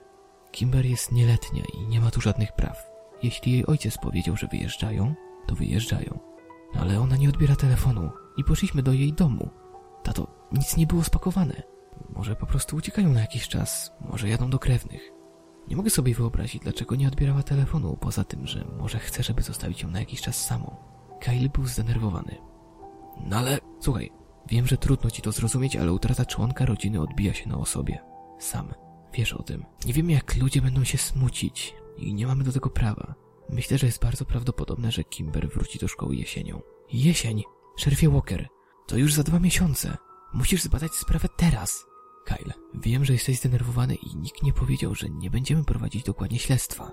Kimber 0.51 0.85
jest 0.85 1.11
nieletnia 1.11 1.63
i 1.79 1.87
nie 1.87 2.01
ma 2.01 2.11
tu 2.11 2.21
żadnych 2.21 2.51
praw. 2.51 2.86
Jeśli 3.23 3.51
jej 3.51 3.65
ojciec 3.65 3.97
powiedział, 3.97 4.37
że 4.37 4.47
wyjeżdżają, 4.47 5.15
to 5.47 5.55
wyjeżdżają. 5.55 6.19
Ale 6.79 6.99
ona 6.99 7.17
nie 7.17 7.29
odbiera 7.29 7.55
telefonu 7.55 8.09
i 8.37 8.43
poszliśmy 8.43 8.83
do 8.83 8.93
jej 8.93 9.13
domu. 9.13 9.49
Tato, 10.03 10.27
nic 10.51 10.77
nie 10.77 10.87
było 10.87 11.03
spakowane. 11.03 11.63
Może 12.09 12.35
po 12.35 12.45
prostu 12.45 12.75
uciekają 12.75 13.09
na 13.09 13.21
jakiś 13.21 13.47
czas, 13.47 13.91
może 14.09 14.29
jadą 14.29 14.49
do 14.49 14.59
krewnych. 14.59 15.11
Nie 15.67 15.75
mogę 15.75 15.89
sobie 15.89 16.13
wyobrazić, 16.13 16.63
dlaczego 16.63 16.95
nie 16.95 17.07
odbierała 17.07 17.43
telefonu, 17.43 17.97
poza 18.01 18.23
tym, 18.23 18.47
że 18.47 18.65
może 18.79 18.99
chce, 18.99 19.23
żeby 19.23 19.41
zostawić 19.41 19.81
ją 19.81 19.89
na 19.89 19.99
jakiś 19.99 20.21
czas 20.21 20.45
samą. 20.45 20.75
Kyle 21.19 21.49
był 21.49 21.65
zdenerwowany. 21.65 22.35
No 23.25 23.37
ale, 23.37 23.59
słuchaj, 23.79 24.11
wiem, 24.47 24.67
że 24.67 24.77
trudno 24.77 25.11
ci 25.11 25.21
to 25.21 25.31
zrozumieć, 25.31 25.75
ale 25.75 25.93
utrata 25.93 26.25
członka 26.25 26.65
rodziny 26.65 27.01
odbija 27.01 27.33
się 27.33 27.49
na 27.49 27.57
osobie. 27.57 27.99
Sam. 28.39 28.73
Wiesz 29.13 29.33
o 29.33 29.43
tym. 29.43 29.65
Nie 29.85 29.93
wiemy, 29.93 30.11
jak 30.11 30.35
ludzie 30.35 30.61
będą 30.61 30.83
się 30.83 30.97
smucić 30.97 31.75
i 31.97 32.13
nie 32.13 32.27
mamy 32.27 32.43
do 32.43 32.51
tego 32.51 32.69
prawa. 32.69 33.15
Myślę, 33.49 33.77
że 33.77 33.85
jest 33.85 34.01
bardzo 34.01 34.25
prawdopodobne, 34.25 34.91
że 34.91 35.03
Kimber 35.03 35.49
wróci 35.49 35.79
do 35.79 35.87
szkoły 35.87 36.15
jesienią. 36.15 36.61
Jesień! 36.93 37.43
Szerfie 37.77 38.09
Walker! 38.09 38.47
To 38.87 38.97
już 38.97 39.13
za 39.13 39.23
dwa 39.23 39.39
miesiące. 39.39 39.97
Musisz 40.33 40.63
zbadać 40.63 40.93
sprawę 40.93 41.27
teraz. 41.37 41.85
Kyle, 42.25 42.53
wiem, 42.73 43.05
że 43.05 43.13
jesteś 43.13 43.37
zdenerwowany 43.37 43.95
i 43.95 44.15
nikt 44.15 44.43
nie 44.43 44.53
powiedział, 44.53 44.95
że 44.95 45.09
nie 45.09 45.29
będziemy 45.29 45.63
prowadzić 45.63 46.03
dokładnie 46.03 46.39
śledztwa. 46.39 46.91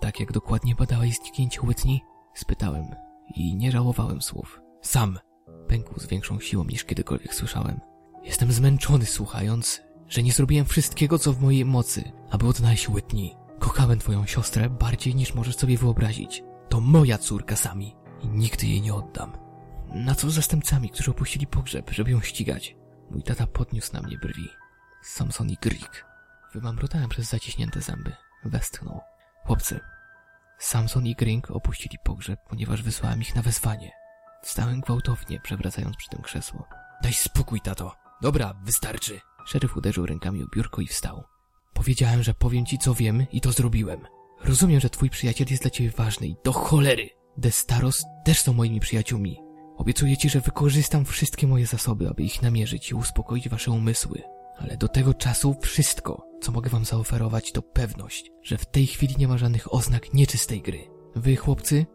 Tak 0.00 0.20
jak 0.20 0.32
dokładnie 0.32 0.74
badałeś 0.74 1.16
zniknięcie 1.16 1.60
Whitney? 1.60 2.00
Spytałem 2.34 2.84
i 3.34 3.56
nie 3.56 3.72
żałowałem 3.72 4.22
słów. 4.22 4.60
Sam! 4.82 5.18
Pękł 5.68 6.00
z 6.00 6.06
większą 6.06 6.40
siłą 6.40 6.64
niż 6.64 6.84
kiedykolwiek 6.84 7.34
słyszałem. 7.34 7.80
Jestem 8.24 8.52
zmęczony 8.52 9.06
słuchając, 9.06 9.80
że 10.08 10.22
nie 10.22 10.32
zrobiłem 10.32 10.66
wszystkiego, 10.66 11.18
co 11.18 11.32
w 11.32 11.40
mojej 11.40 11.64
mocy, 11.64 12.12
aby 12.30 12.46
odnaleźć 12.46 12.88
Whitney. 12.88 13.36
Kochałem 13.68 13.98
twoją 13.98 14.26
siostrę 14.26 14.70
bardziej 14.70 15.14
niż 15.14 15.34
możesz 15.34 15.56
sobie 15.56 15.78
wyobrazić. 15.78 16.42
To 16.68 16.80
moja 16.80 17.18
córka 17.18 17.56
sami 17.56 17.96
i 18.22 18.28
nigdy 18.28 18.66
jej 18.66 18.82
nie 18.82 18.94
oddam. 18.94 19.32
Na 19.94 20.14
co 20.14 20.30
zastępcami, 20.30 20.90
którzy 20.90 21.10
opuścili 21.10 21.46
pogrzeb, 21.46 21.90
żeby 21.90 22.10
ją 22.10 22.20
ścigać? 22.20 22.76
Mój 23.10 23.22
tata 23.22 23.46
podniósł 23.46 23.92
na 23.92 24.02
mnie 24.02 24.18
brwi. 24.18 24.48
Samson 25.02 25.50
i 25.50 25.56
Greek. 25.62 26.06
Wymamrotałem 26.54 27.08
przez 27.08 27.28
zaciśnięte 27.28 27.80
zęby. 27.80 28.12
Westchnął. 28.44 29.00
Chłopcy. 29.46 29.80
Samson 30.58 31.06
i 31.06 31.14
Grink 31.14 31.50
opuścili 31.50 31.96
pogrzeb, 32.04 32.40
ponieważ 32.48 32.82
wysłałem 32.82 33.20
ich 33.20 33.34
na 33.34 33.42
wezwanie. 33.42 33.92
Wstałem 34.42 34.80
gwałtownie, 34.80 35.40
przewracając 35.40 35.96
przy 35.96 36.08
tym 36.08 36.22
krzesło. 36.22 36.68
Daj 37.02 37.12
spokój, 37.12 37.60
tato. 37.60 37.96
Dobra, 38.22 38.54
wystarczy. 38.62 39.20
Szeryf 39.46 39.76
uderzył 39.76 40.06
rękami 40.06 40.42
o 40.42 40.46
biurko 40.46 40.80
i 40.80 40.86
wstał. 40.86 41.24
Powiedziałem, 41.78 42.22
że 42.22 42.34
powiem 42.34 42.66
ci, 42.66 42.78
co 42.78 42.94
wiem 42.94 43.26
i 43.32 43.40
to 43.40 43.52
zrobiłem. 43.52 44.00
Rozumiem, 44.44 44.80
że 44.80 44.90
twój 44.90 45.10
przyjaciel 45.10 45.46
jest 45.50 45.62
dla 45.62 45.70
ciebie 45.70 45.90
ważny 45.90 46.26
i 46.26 46.36
do 46.44 46.52
cholery. 46.52 47.10
Destaros 47.36 48.04
też 48.24 48.40
są 48.40 48.52
moimi 48.52 48.80
przyjaciółmi. 48.80 49.40
Obiecuję 49.76 50.16
ci, 50.16 50.30
że 50.30 50.40
wykorzystam 50.40 51.04
wszystkie 51.04 51.46
moje 51.46 51.66
zasoby, 51.66 52.08
aby 52.08 52.22
ich 52.22 52.42
namierzyć 52.42 52.90
i 52.90 52.94
uspokoić 52.94 53.48
wasze 53.48 53.70
umysły. 53.70 54.22
Ale 54.58 54.76
do 54.76 54.88
tego 54.88 55.14
czasu 55.14 55.56
wszystko, 55.60 56.26
co 56.40 56.52
mogę 56.52 56.70
wam 56.70 56.84
zaoferować, 56.84 57.52
to 57.52 57.62
pewność, 57.62 58.30
że 58.42 58.58
w 58.58 58.66
tej 58.66 58.86
chwili 58.86 59.14
nie 59.18 59.28
ma 59.28 59.38
żadnych 59.38 59.74
oznak 59.74 60.14
nieczystej 60.14 60.62
gry. 60.62 60.90
Wy, 61.16 61.36
chłopcy, 61.36 61.86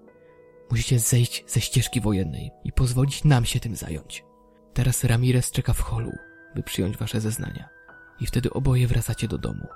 musicie 0.71 0.99
zejść 0.99 1.43
ze 1.47 1.61
ścieżki 1.61 2.01
wojennej 2.01 2.51
i 2.63 2.71
pozwolić 2.71 3.23
nam 3.23 3.45
się 3.45 3.59
tym 3.59 3.75
zająć. 3.75 4.23
Teraz 4.73 5.03
Ramirez 5.03 5.51
czeka 5.51 5.73
w 5.73 5.81
holu, 5.81 6.11
by 6.55 6.63
przyjąć 6.63 6.97
wasze 6.97 7.21
zeznania. 7.21 7.69
I 8.19 8.25
wtedy 8.25 8.49
oboje 8.49 8.87
wracacie 8.87 9.27
do 9.27 9.37
domu. 9.37 9.67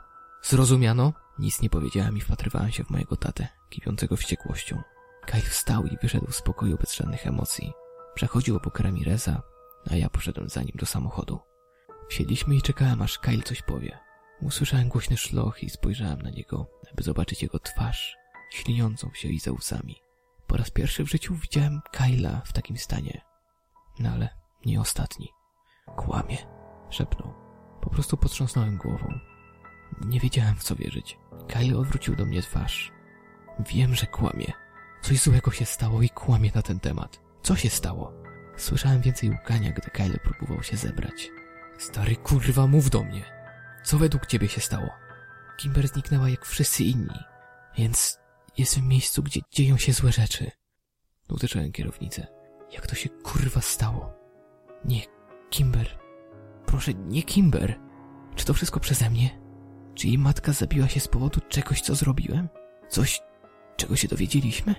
Zrozumiano? 0.41 1.13
Nic 1.39 1.61
nie 1.61 1.69
powiedziałem 1.69 2.17
i 2.17 2.21
wpatrywałem 2.21 2.71
się 2.71 2.83
w 2.83 2.89
mojego 2.89 3.15
tatę, 3.15 3.47
kipiącego 3.69 4.17
wściekłością. 4.17 4.81
Kyle 5.25 5.41
wstał 5.41 5.85
i 5.85 5.97
wyszedł 6.01 6.31
z 6.31 6.41
pokoju 6.41 6.77
bez 6.77 6.95
żadnych 6.95 7.27
emocji. 7.27 7.73
Przechodził 8.15 8.55
obok 8.55 8.79
Ramireza, 8.79 9.41
a 9.91 9.95
ja 9.95 10.09
poszedłem 10.09 10.49
za 10.49 10.61
nim 10.61 10.75
do 10.75 10.85
samochodu. 10.85 11.39
Wsiedliśmy 12.09 12.55
i 12.55 12.61
czekałem, 12.61 13.01
aż 13.01 13.19
Kyle 13.19 13.43
coś 13.43 13.61
powie. 13.61 13.99
Usłyszałem 14.41 14.89
głośny 14.89 15.17
szloch 15.17 15.63
i 15.63 15.69
spojrzałem 15.69 16.21
na 16.21 16.29
niego, 16.29 16.69
aby 16.93 17.03
zobaczyć 17.03 17.43
jego 17.43 17.59
twarz, 17.59 18.17
śliniącą 18.51 19.09
się 19.13 19.27
i 19.27 19.39
za 19.39 19.51
łzami. 19.51 19.95
Po 20.47 20.57
raz 20.57 20.71
pierwszy 20.71 21.03
w 21.03 21.09
życiu 21.09 21.35
widziałem 21.35 21.81
Kyla 21.91 22.41
w 22.45 22.53
takim 22.53 22.77
stanie. 22.77 23.21
No 23.99 24.09
ale 24.09 24.29
nie 24.65 24.81
ostatni. 24.81 25.29
Kłamie, 25.95 26.37
szepnął. 26.89 27.46
Po 27.87 27.93
prostu 27.93 28.17
potrząsnąłem 28.17 28.77
głową. 28.77 29.19
Nie 30.05 30.19
wiedziałem 30.19 30.55
w 30.55 30.63
co 30.63 30.75
wierzyć. 30.75 31.17
Kyle 31.47 31.77
odwrócił 31.77 32.15
do 32.15 32.25
mnie 32.25 32.41
twarz. 32.41 32.91
Wiem, 33.59 33.95
że 33.95 34.05
kłamie. 34.05 34.53
Coś 35.01 35.21
złego 35.21 35.51
się 35.51 35.65
stało 35.65 36.01
i 36.01 36.09
kłamie 36.09 36.51
na 36.55 36.61
ten 36.61 36.79
temat. 36.79 37.19
Co 37.43 37.55
się 37.55 37.69
stało? 37.69 38.13
Słyszałem 38.57 39.01
więcej 39.01 39.29
łkania, 39.29 39.71
gdy 39.71 39.89
Kyle 39.89 40.17
próbował 40.17 40.63
się 40.63 40.77
zebrać. 40.77 41.29
Stary 41.77 42.15
kurwa, 42.15 42.67
mów 42.67 42.89
do 42.89 43.03
mnie. 43.03 43.25
Co 43.83 43.97
według 43.97 44.25
ciebie 44.25 44.47
się 44.47 44.61
stało? 44.61 44.89
Kimber 45.57 45.87
zniknęła 45.87 46.29
jak 46.29 46.45
wszyscy 46.45 46.83
inni, 46.83 47.19
więc 47.77 48.19
jest 48.57 48.79
w 48.79 48.83
miejscu, 48.83 49.23
gdzie 49.23 49.41
dzieją 49.51 49.77
się 49.77 49.93
złe 49.93 50.11
rzeczy. 50.11 50.51
Uderzyłem 51.29 51.71
kierownicę. 51.71 52.27
Jak 52.71 52.87
to 52.87 52.95
się 52.95 53.09
kurwa 53.09 53.61
stało? 53.61 54.13
Nie, 54.85 55.01
Kimber. 55.49 56.06
Proszę, 56.67 56.93
nie 56.93 57.23
Kimber. 57.23 57.79
Czy 58.35 58.45
to 58.45 58.53
wszystko 58.53 58.79
przeze 58.79 59.09
mnie? 59.09 59.29
Czy 59.95 60.07
jej 60.07 60.17
matka 60.17 60.51
zabiła 60.51 60.87
się 60.87 60.99
z 60.99 61.07
powodu 61.07 61.41
czegoś, 61.49 61.81
co 61.81 61.95
zrobiłem? 61.95 62.49
Coś, 62.89 63.21
czego 63.77 63.95
się 63.95 64.07
dowiedzieliśmy? 64.07 64.75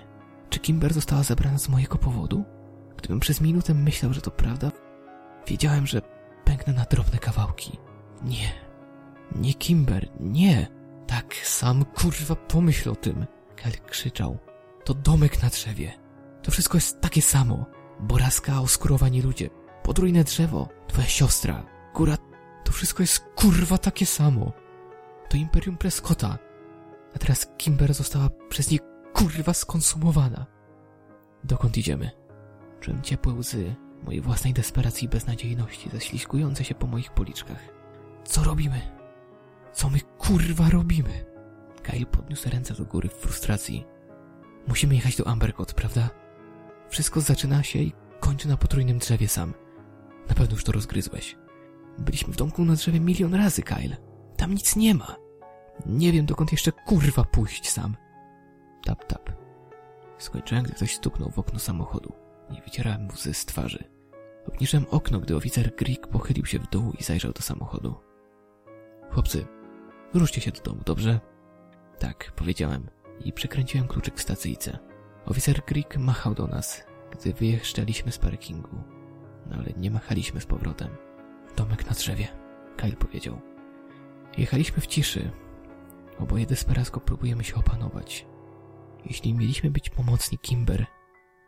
Czy 0.49 0.59
Kimber 0.59 0.93
została 0.93 1.23
zabrana 1.23 1.57
z 1.57 1.69
mojego 1.69 1.97
powodu? 1.97 2.45
Gdybym 2.97 3.19
przez 3.19 3.41
minutę 3.41 3.73
myślał, 3.73 4.13
że 4.13 4.21
to 4.21 4.31
prawda, 4.31 4.71
wiedziałem, 5.47 5.87
że 5.87 6.01
pęknę 6.45 6.73
na 6.73 6.85
drobne 6.85 7.19
kawałki. 7.19 7.77
Nie. 8.23 8.51
Nie 9.35 9.53
Kimber, 9.53 10.09
nie. 10.19 10.67
Tak, 11.07 11.35
sam 11.35 11.85
kurwa 11.85 12.35
pomyśl 12.35 12.89
o 12.89 12.95
tym. 12.95 13.25
Kel 13.55 13.71
krzyczał. 13.89 14.37
To 14.85 14.93
domek 14.93 15.43
na 15.43 15.49
drzewie. 15.49 15.93
To 16.43 16.51
wszystko 16.51 16.77
jest 16.77 17.01
takie 17.01 17.21
samo. 17.21 17.65
Boraska, 17.99 18.61
oskurowani 18.61 19.21
ludzie. 19.21 19.49
Podrójne 19.83 20.23
drzewo. 20.23 20.69
Twoja 20.87 21.07
siostra. 21.07 21.78
Góra. 21.95 22.17
To 22.63 22.71
wszystko 22.71 23.03
jest 23.03 23.19
kurwa 23.19 23.77
takie 23.77 24.05
samo. 24.05 24.51
To 25.29 25.37
Imperium 25.37 25.77
Prescotta. 25.77 26.37
A 27.15 27.19
teraz 27.19 27.47
Kimber 27.57 27.93
została 27.93 28.29
przez 28.49 28.71
nie 28.71 28.79
kurwa 29.13 29.53
skonsumowana. 29.53 30.45
Dokąd 31.43 31.77
idziemy? 31.77 32.11
Czułem 32.79 33.01
ciepłe 33.01 33.33
łzy 33.33 33.75
mojej 34.03 34.21
własnej 34.21 34.53
desperacji 34.53 35.05
i 35.05 35.09
beznadziejności 35.09 35.89
ześlizgujące 35.89 36.63
się 36.63 36.75
po 36.75 36.87
moich 36.87 37.11
policzkach. 37.11 37.59
Co 38.23 38.43
robimy? 38.43 38.81
Co 39.73 39.89
my 39.89 39.99
kurwa 40.17 40.69
robimy? 40.69 41.25
Kyle 41.83 42.05
podniósł 42.05 42.49
ręce 42.49 42.73
do 42.73 42.85
góry 42.85 43.09
w 43.09 43.13
frustracji. 43.13 43.85
Musimy 44.67 44.95
jechać 44.95 45.15
do 45.15 45.27
Ambercott, 45.27 45.73
prawda? 45.73 46.09
Wszystko 46.89 47.21
zaczyna 47.21 47.63
się 47.63 47.79
i 47.79 47.93
kończy 48.19 48.47
na 48.47 48.57
potrójnym 48.57 48.97
drzewie 48.97 49.27
sam. 49.27 49.53
Na 50.29 50.35
pewno 50.35 50.55
już 50.55 50.63
to 50.63 50.71
rozgryzłeś. 50.71 51.35
Byliśmy 51.97 52.33
w 52.33 52.37
domku 52.37 52.65
na 52.65 52.73
drzewie 52.73 52.99
milion 52.99 53.33
razy, 53.33 53.61
Kyle. 53.61 53.97
Tam 54.37 54.53
nic 54.53 54.75
nie 54.75 54.95
ma. 54.95 55.15
Nie 55.85 56.11
wiem, 56.11 56.25
dokąd 56.25 56.51
jeszcze 56.51 56.71
kurwa 56.71 57.23
pójść 57.23 57.69
sam. 57.69 57.95
Tap, 58.85 59.05
tap. 59.05 59.29
Skończyłem, 60.17 60.63
gdy 60.63 60.73
ktoś 60.73 60.95
stuknął 60.95 61.29
w 61.31 61.39
okno 61.39 61.59
samochodu. 61.59 62.13
Nie 62.51 62.61
wycierałem 62.61 63.07
łzy 63.07 63.33
z 63.33 63.45
twarzy. 63.45 63.83
Obniżyłem 64.47 64.85
okno, 64.89 65.19
gdy 65.19 65.35
oficer 65.35 65.75
Greek 65.75 66.07
pochylił 66.07 66.45
się 66.45 66.59
w 66.59 66.69
dół 66.69 66.93
i 66.99 67.03
zajrzał 67.03 67.31
do 67.31 67.41
samochodu. 67.41 67.95
Chłopcy, 69.11 69.45
wróćcie 70.13 70.41
się 70.41 70.51
do 70.51 70.61
domu, 70.61 70.81
dobrze? 70.85 71.19
Tak, 71.99 72.31
powiedziałem 72.35 72.89
i 73.25 73.33
przekręciłem 73.33 73.87
kluczyk 73.87 74.15
w 74.15 74.21
stacyjce. 74.21 74.79
Oficer 75.25 75.61
Greek 75.67 75.97
machał 75.97 76.33
do 76.33 76.47
nas, 76.47 76.83
gdy 77.11 77.33
wyjeżdżaliśmy 77.33 78.11
z 78.11 78.17
parkingu. 78.17 78.83
No 79.49 79.55
ale 79.55 79.73
nie 79.77 79.91
machaliśmy 79.91 80.41
z 80.41 80.45
powrotem. 80.45 80.89
Domek 81.55 81.85
na 81.85 81.91
drzewie, 81.91 82.27
Kyle 82.77 82.95
powiedział. 82.95 83.41
Jechaliśmy 84.37 84.81
w 84.81 84.87
ciszy. 84.87 85.31
Oboje 86.19 86.45
desperacko 86.45 86.99
próbujemy 86.99 87.43
się 87.43 87.55
opanować. 87.55 88.25
Jeśli 89.05 89.33
mieliśmy 89.33 89.71
być 89.71 89.89
pomocni 89.89 90.37
Kimber, 90.37 90.85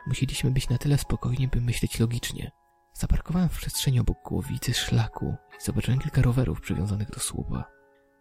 musieliśmy 0.07 0.51
być 0.51 0.69
na 0.69 0.77
tyle 0.77 0.97
spokojni, 0.97 1.47
by 1.47 1.61
myśleć 1.61 1.99
logicznie. 1.99 2.51
Zaparkowałem 2.93 3.49
w 3.49 3.57
przestrzeni 3.57 3.99
obok 3.99 4.17
głowicy 4.25 4.73
szlaku 4.73 5.35
i 5.59 5.63
zobaczyłem 5.63 5.99
kilka 5.99 6.21
rowerów 6.21 6.61
przywiązanych 6.61 7.11
do 7.11 7.19
słupa. 7.19 7.65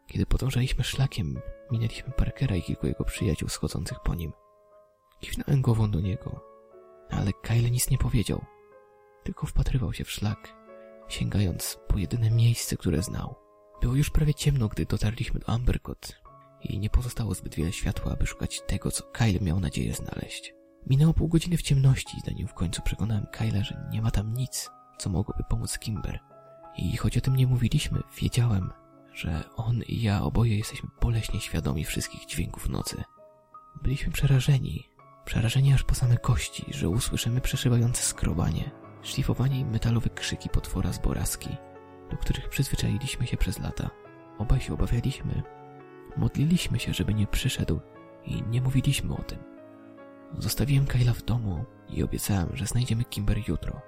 Kiedy 0.07 0.27
podążaliśmy 0.27 0.85
szlakiem, 0.85 1.41
minęliśmy 1.71 2.13
Parkera 2.13 2.57
i 2.57 2.63
kilku 2.63 2.87
jego 2.87 3.05
przyjaciół 3.05 3.49
schodzących 3.49 4.01
po 4.01 4.15
nim. 4.15 4.33
Kiwnąłem 5.21 5.63
głową 5.63 5.91
do 5.91 6.01
niego, 6.01 6.41
ale 7.11 7.33
Kyle 7.33 7.71
nic 7.71 7.91
nie 7.91 7.99
powiedział. 7.99 8.45
Tylko 9.25 9.47
wpatrywał 9.47 9.93
się 9.93 10.05
w 10.05 10.11
szlak, 10.11 10.57
sięgając 11.11 11.79
po 11.89 11.99
jedyne 11.99 12.31
miejsce, 12.31 12.77
które 12.77 13.03
znał. 13.03 13.37
Było 13.81 13.95
już 13.95 14.11
prawie 14.11 14.35
ciemno, 14.35 14.69
gdy 14.69 14.87
dotarliśmy 14.87 15.41
do 15.41 15.49
Ambercott 15.49 16.21
i 16.63 16.79
nie 16.79 16.91
pozostało 16.91 17.35
zbyt 17.35 17.55
wiele 17.55 17.73
światła, 17.73 18.13
aby 18.13 18.27
szukać 18.27 18.63
tego, 18.67 18.91
co 18.91 19.05
Kyle 19.05 19.41
miał 19.41 19.61
nadzieję 19.61 19.95
znaleźć. 19.95 20.55
Minęło 20.87 21.15
pół 21.15 21.29
godziny 21.29 21.57
w 21.57 21.63
ciemności, 21.63 22.17
zanim 22.27 22.49
w 22.49 22.55
końcu 22.55 22.83
przekonałem 22.83 23.27
Kyla, 23.27 23.65
że 23.65 23.89
nie 23.91 24.03
ma 24.03 24.11
tam 24.11 24.35
nic, 24.35 24.71
co 24.99 25.11
mogłoby 25.11 25.45
pomóc 25.49 25.79
Kimber. 25.79 26.21
I 26.77 26.97
choć 26.97 27.19
o 27.19 27.21
tym 27.21 27.37
nie 27.37 27.47
mówiliśmy, 27.47 28.01
wiedziałem, 28.23 28.73
że 29.13 29.45
on 29.57 29.83
i 29.89 30.03
ja 30.03 30.23
oboje 30.23 30.59
jesteśmy 30.59 30.89
boleśnie 31.01 31.41
świadomi 31.41 31.85
wszystkich 31.85 32.27
dźwięków 32.27 32.69
nocy. 32.69 33.03
Byliśmy 33.83 34.13
przerażeni, 34.13 34.89
przerażeni 35.25 35.73
aż 35.73 35.83
po 35.83 35.95
same 35.95 36.17
kości, 36.17 36.65
że 36.69 36.89
usłyszymy 36.89 37.41
przeszywające 37.41 38.03
skrobanie, 38.03 38.71
szlifowanie 39.03 39.61
i 39.61 39.65
metalowe 39.65 40.11
krzyki 40.11 40.49
potwora 40.49 40.93
z 40.93 40.99
boraski, 40.99 41.49
do 42.11 42.17
których 42.17 42.49
przyzwyczailiśmy 42.49 43.27
się 43.27 43.37
przez 43.37 43.59
lata. 43.59 43.91
Obaj 44.39 44.61
się 44.61 44.75
obawialiśmy. 44.75 45.43
Modliliśmy 46.17 46.79
się, 46.79 46.95
żeby 46.95 47.15
nie 47.15 47.27
przyszedł 47.27 47.81
i 48.25 48.43
nie 48.43 48.61
mówiliśmy 48.61 49.15
o 49.15 49.23
tym. 49.23 49.39
Zostawiłem 50.39 50.87
Kyla 50.87 51.13
w 51.13 51.23
domu 51.23 51.65
i 51.89 52.03
obiecałem, 52.03 52.57
że 52.57 52.67
znajdziemy 52.67 53.05
Kimber 53.05 53.49
jutro. 53.49 53.81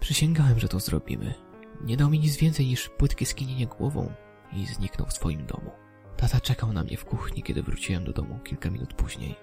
Przysięgałem, 0.00 0.58
że 0.58 0.68
to 0.68 0.80
zrobimy. 0.80 1.34
Nie 1.80 1.96
dał 1.96 2.10
mi 2.10 2.18
nic 2.18 2.36
więcej 2.36 2.66
niż 2.66 2.88
płytkie 2.88 3.26
skinienie 3.26 3.66
głową 3.66 4.12
i 4.52 4.66
zniknął 4.66 5.08
w 5.08 5.12
swoim 5.12 5.46
domu. 5.46 5.70
Tata 6.16 6.40
czekał 6.40 6.72
na 6.72 6.84
mnie 6.84 6.96
w 6.96 7.04
kuchni, 7.04 7.42
kiedy 7.42 7.62
wróciłem 7.62 8.04
do 8.04 8.12
domu 8.12 8.38
kilka 8.38 8.70
minut 8.70 8.94
później. 8.94 9.34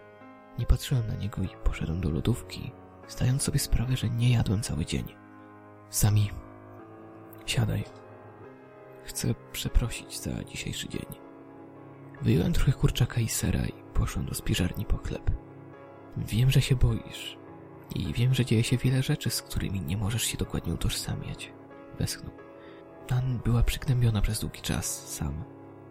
Nie 0.59 0.65
patrzyłem 0.65 1.07
na 1.07 1.15
niego 1.15 1.41
i 1.41 1.47
poszedłem 1.63 2.01
do 2.01 2.09
lodówki, 2.09 2.71
zdając 3.11 3.41
sobie 3.43 3.59
sprawę, 3.59 3.97
że 3.97 4.09
nie 4.09 4.33
jadłem 4.33 4.61
cały 4.61 4.85
dzień. 4.85 5.05
Sami, 5.89 6.29
siadaj. 7.45 7.83
Chcę 9.03 9.35
przeprosić 9.51 10.19
za 10.19 10.43
dzisiejszy 10.43 10.89
dzień. 10.89 11.05
Wyjąłem 12.21 12.53
trochę 12.53 12.71
kurczaka 12.71 13.21
i 13.21 13.27
sera 13.27 13.65
i 13.65 13.83
poszłem 13.93 14.25
do 14.25 14.33
spiżarni 14.33 14.85
po 14.85 14.97
chleb. 14.97 15.31
Wiem, 16.17 16.51
że 16.51 16.61
się 16.61 16.75
boisz. 16.75 17.37
I 17.95 18.13
wiem, 18.13 18.33
że 18.33 18.45
dzieje 18.45 18.63
się 18.63 18.77
wiele 18.77 19.03
rzeczy, 19.03 19.29
z 19.29 19.41
którymi 19.41 19.81
nie 19.81 19.97
możesz 19.97 20.23
się 20.23 20.37
dokładnie 20.37 20.73
utożsamiać. 20.73 21.53
Westchnął. 21.99 22.31
Nan 23.09 23.39
była 23.45 23.63
przygnębiona 23.63 24.21
przez 24.21 24.39
długi 24.39 24.61
czas, 24.61 25.15
sam. 25.15 25.43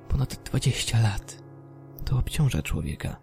Ponad 0.09 0.43
dwadzieścia 0.45 1.01
lat. 1.01 1.43
To 2.05 2.19
obciąża 2.19 2.63
człowieka. 2.63 3.17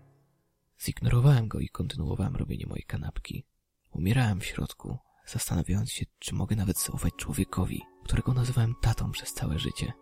Zignorowałem 0.81 1.47
go 1.47 1.59
i 1.59 1.69
kontynuowałem 1.69 2.35
robienie 2.35 2.65
mojej 2.67 2.83
kanapki. 2.83 3.45
Umierałem 3.91 4.39
w 4.39 4.45
środku, 4.45 4.97
zastanawiając 5.25 5.91
się, 5.91 6.05
czy 6.19 6.35
mogę 6.35 6.55
nawet 6.55 6.79
zaufać 6.79 7.13
człowiekowi, 7.13 7.81
którego 8.03 8.33
nazywałem 8.33 8.75
tatą 8.81 9.11
przez 9.11 9.33
całe 9.33 9.59
życie. 9.59 9.93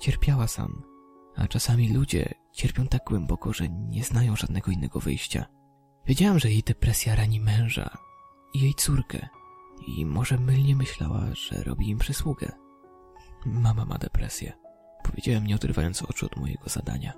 Cierpiała 0.00 0.48
sam, 0.48 0.82
a 1.36 1.48
czasami 1.48 1.92
ludzie 1.92 2.34
cierpią 2.52 2.86
tak 2.86 3.04
głęboko, 3.04 3.52
że 3.52 3.68
nie 3.68 4.04
znają 4.04 4.36
żadnego 4.36 4.70
innego 4.70 5.00
wyjścia. 5.00 5.46
Wiedziałem, 6.06 6.38
że 6.38 6.50
jej 6.50 6.62
depresja 6.62 7.14
rani 7.14 7.40
męża 7.40 7.98
i 8.54 8.60
jej 8.60 8.74
córkę 8.74 9.28
i 9.86 10.06
może 10.06 10.38
mylnie 10.38 10.76
myślała, 10.76 11.34
że 11.34 11.64
robi 11.64 11.88
im 11.88 11.98
przysługę. 11.98 12.52
Mama 13.46 13.84
ma 13.84 13.98
depresję. 13.98 14.52
Powiedziałem, 15.02 15.46
nie 15.46 15.54
odrywając 15.54 16.02
oczu 16.02 16.26
od 16.26 16.36
mojego 16.36 16.68
zadania. 16.68 17.12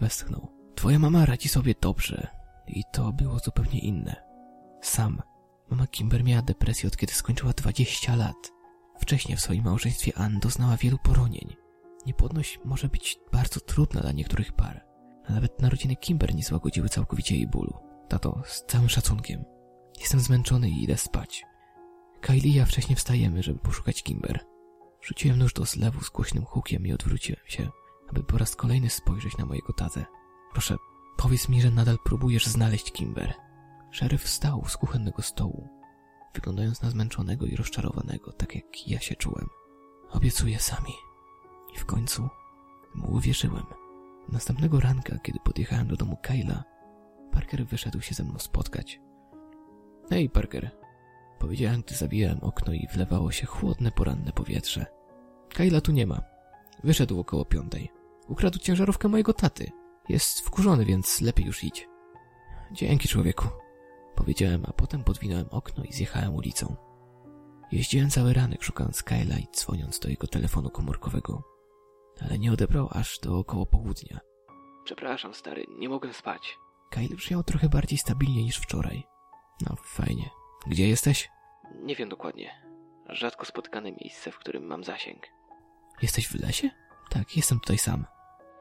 Westchnął. 0.00 0.48
Twoja 0.74 0.98
mama 0.98 1.26
radzi 1.26 1.48
sobie 1.48 1.74
dobrze. 1.80 2.28
I 2.66 2.82
to 2.92 3.12
było 3.12 3.38
zupełnie 3.38 3.78
inne. 3.78 4.16
Sam. 4.82 5.22
Mama 5.72 5.86
Kimber 5.86 6.24
miała 6.24 6.42
depresję 6.42 6.88
od 6.88 6.96
kiedy 6.96 7.12
skończyła 7.12 7.52
20 7.52 8.16
lat. 8.16 8.52
Wcześniej 9.00 9.36
w 9.36 9.40
swoim 9.40 9.64
małżeństwie 9.64 10.18
Ann 10.18 10.38
doznała 10.40 10.76
wielu 10.76 10.98
poronień. 10.98 11.56
Niepłodność 12.06 12.60
może 12.64 12.88
być 12.88 13.18
bardzo 13.32 13.60
trudna 13.60 14.00
dla 14.00 14.12
niektórych 14.12 14.52
par. 14.52 14.84
Nawet 15.28 15.62
narodziny 15.62 15.96
Kimber 15.96 16.34
nie 16.34 16.42
złagodziły 16.42 16.88
całkowicie 16.88 17.36
jej 17.36 17.46
bólu. 17.46 17.74
Tato, 18.08 18.42
z 18.46 18.64
całym 18.64 18.88
szacunkiem. 18.88 19.44
Jestem 20.00 20.20
zmęczony 20.20 20.70
i 20.70 20.84
idę 20.84 20.96
spać. 20.96 21.44
Kylie 22.20 22.50
i 22.50 22.54
ja 22.54 22.64
wcześniej 22.64 22.96
wstajemy, 22.96 23.42
żeby 23.42 23.58
poszukać 23.58 24.02
Kimber. 24.02 24.40
Rzuciłem 25.02 25.38
nóż 25.38 25.52
do 25.52 25.64
zlewu 25.64 26.00
z 26.00 26.10
głośnym 26.10 26.44
hukiem 26.44 26.86
i 26.86 26.92
odwróciłem 26.92 27.42
się, 27.46 27.68
aby 28.10 28.24
po 28.24 28.38
raz 28.38 28.56
kolejny 28.56 28.90
spojrzeć 28.90 29.38
na 29.38 29.46
mojego 29.46 29.72
tatę. 29.72 30.04
Proszę, 30.52 30.76
powiedz 31.16 31.48
mi, 31.48 31.62
że 31.62 31.70
nadal 31.70 31.98
próbujesz 32.04 32.46
znaleźć 32.46 32.92
Kimber. 32.92 33.34
Szeryf 33.92 34.22
wstał 34.22 34.64
z 34.68 34.76
kuchennego 34.76 35.22
stołu, 35.22 35.68
wyglądając 36.34 36.82
na 36.82 36.90
zmęczonego 36.90 37.46
i 37.46 37.56
rozczarowanego, 37.56 38.32
tak 38.32 38.54
jak 38.54 38.88
ja 38.88 39.00
się 39.00 39.14
czułem. 39.14 39.48
Obiecuję 40.10 40.58
sami. 40.58 40.92
I 41.74 41.78
w 41.78 41.86
końcu 41.86 42.28
mu 42.94 43.12
uwierzyłem. 43.12 43.64
Następnego 44.28 44.80
ranka, 44.80 45.18
kiedy 45.18 45.38
podjechałem 45.44 45.86
do 45.86 45.96
domu 45.96 46.16
Kyla, 46.22 46.64
Parker 47.32 47.66
wyszedł 47.66 48.00
się 48.00 48.14
ze 48.14 48.24
mną 48.24 48.38
spotkać. 48.38 49.00
Hej, 50.10 50.30
Parker. 50.30 50.70
Powiedziałem, 51.38 51.82
gdy 51.82 51.94
zabijałem 51.94 52.38
okno 52.40 52.72
i 52.72 52.88
wlewało 52.92 53.32
się 53.32 53.46
chłodne, 53.46 53.90
poranne 53.90 54.32
powietrze. 54.32 54.86
Kyla 55.48 55.80
tu 55.80 55.92
nie 55.92 56.06
ma. 56.06 56.22
Wyszedł 56.84 57.20
około 57.20 57.44
piątej. 57.44 57.90
Ukradł 58.28 58.58
ciężarówkę 58.58 59.08
mojego 59.08 59.32
taty. 59.32 59.70
Jest 60.08 60.40
wkurzony, 60.40 60.84
więc 60.84 61.20
lepiej 61.20 61.46
już 61.46 61.64
idź. 61.64 61.88
Dzięki, 62.72 63.08
człowieku. 63.08 63.61
Powiedziałem, 64.22 64.64
a 64.68 64.72
potem 64.72 65.04
podwinąłem 65.04 65.46
okno 65.50 65.84
i 65.84 65.92
zjechałem 65.92 66.34
ulicą. 66.34 66.76
Jeździłem 67.72 68.10
cały 68.10 68.32
ranek 68.32 68.62
szukając 68.62 69.02
Kyla 69.02 69.38
i 69.38 69.46
dzwoniąc 69.52 69.98
do 69.98 70.08
jego 70.08 70.26
telefonu 70.26 70.70
komórkowego. 70.70 71.42
Ale 72.20 72.38
nie 72.38 72.52
odebrał 72.52 72.88
aż 72.90 73.18
do 73.18 73.38
około 73.38 73.66
południa. 73.66 74.20
Przepraszam, 74.84 75.34
stary, 75.34 75.66
nie 75.78 75.88
mogę 75.88 76.12
spać. 76.12 76.58
Kyle 76.90 77.16
brzmiał 77.16 77.42
trochę 77.42 77.68
bardziej 77.68 77.98
stabilnie 77.98 78.42
niż 78.44 78.56
wczoraj. 78.56 79.02
No, 79.60 79.76
fajnie. 79.84 80.30
Gdzie 80.66 80.88
jesteś? 80.88 81.30
Nie 81.74 81.96
wiem 81.96 82.08
dokładnie. 82.08 82.50
Rzadko 83.08 83.44
spotykane 83.44 83.92
miejsce, 83.92 84.32
w 84.32 84.38
którym 84.38 84.64
mam 84.64 84.84
zasięg. 84.84 85.26
Jesteś 86.02 86.28
w 86.28 86.42
lesie? 86.42 86.70
Tak, 87.10 87.36
jestem 87.36 87.60
tutaj 87.60 87.78
sam. 87.78 88.04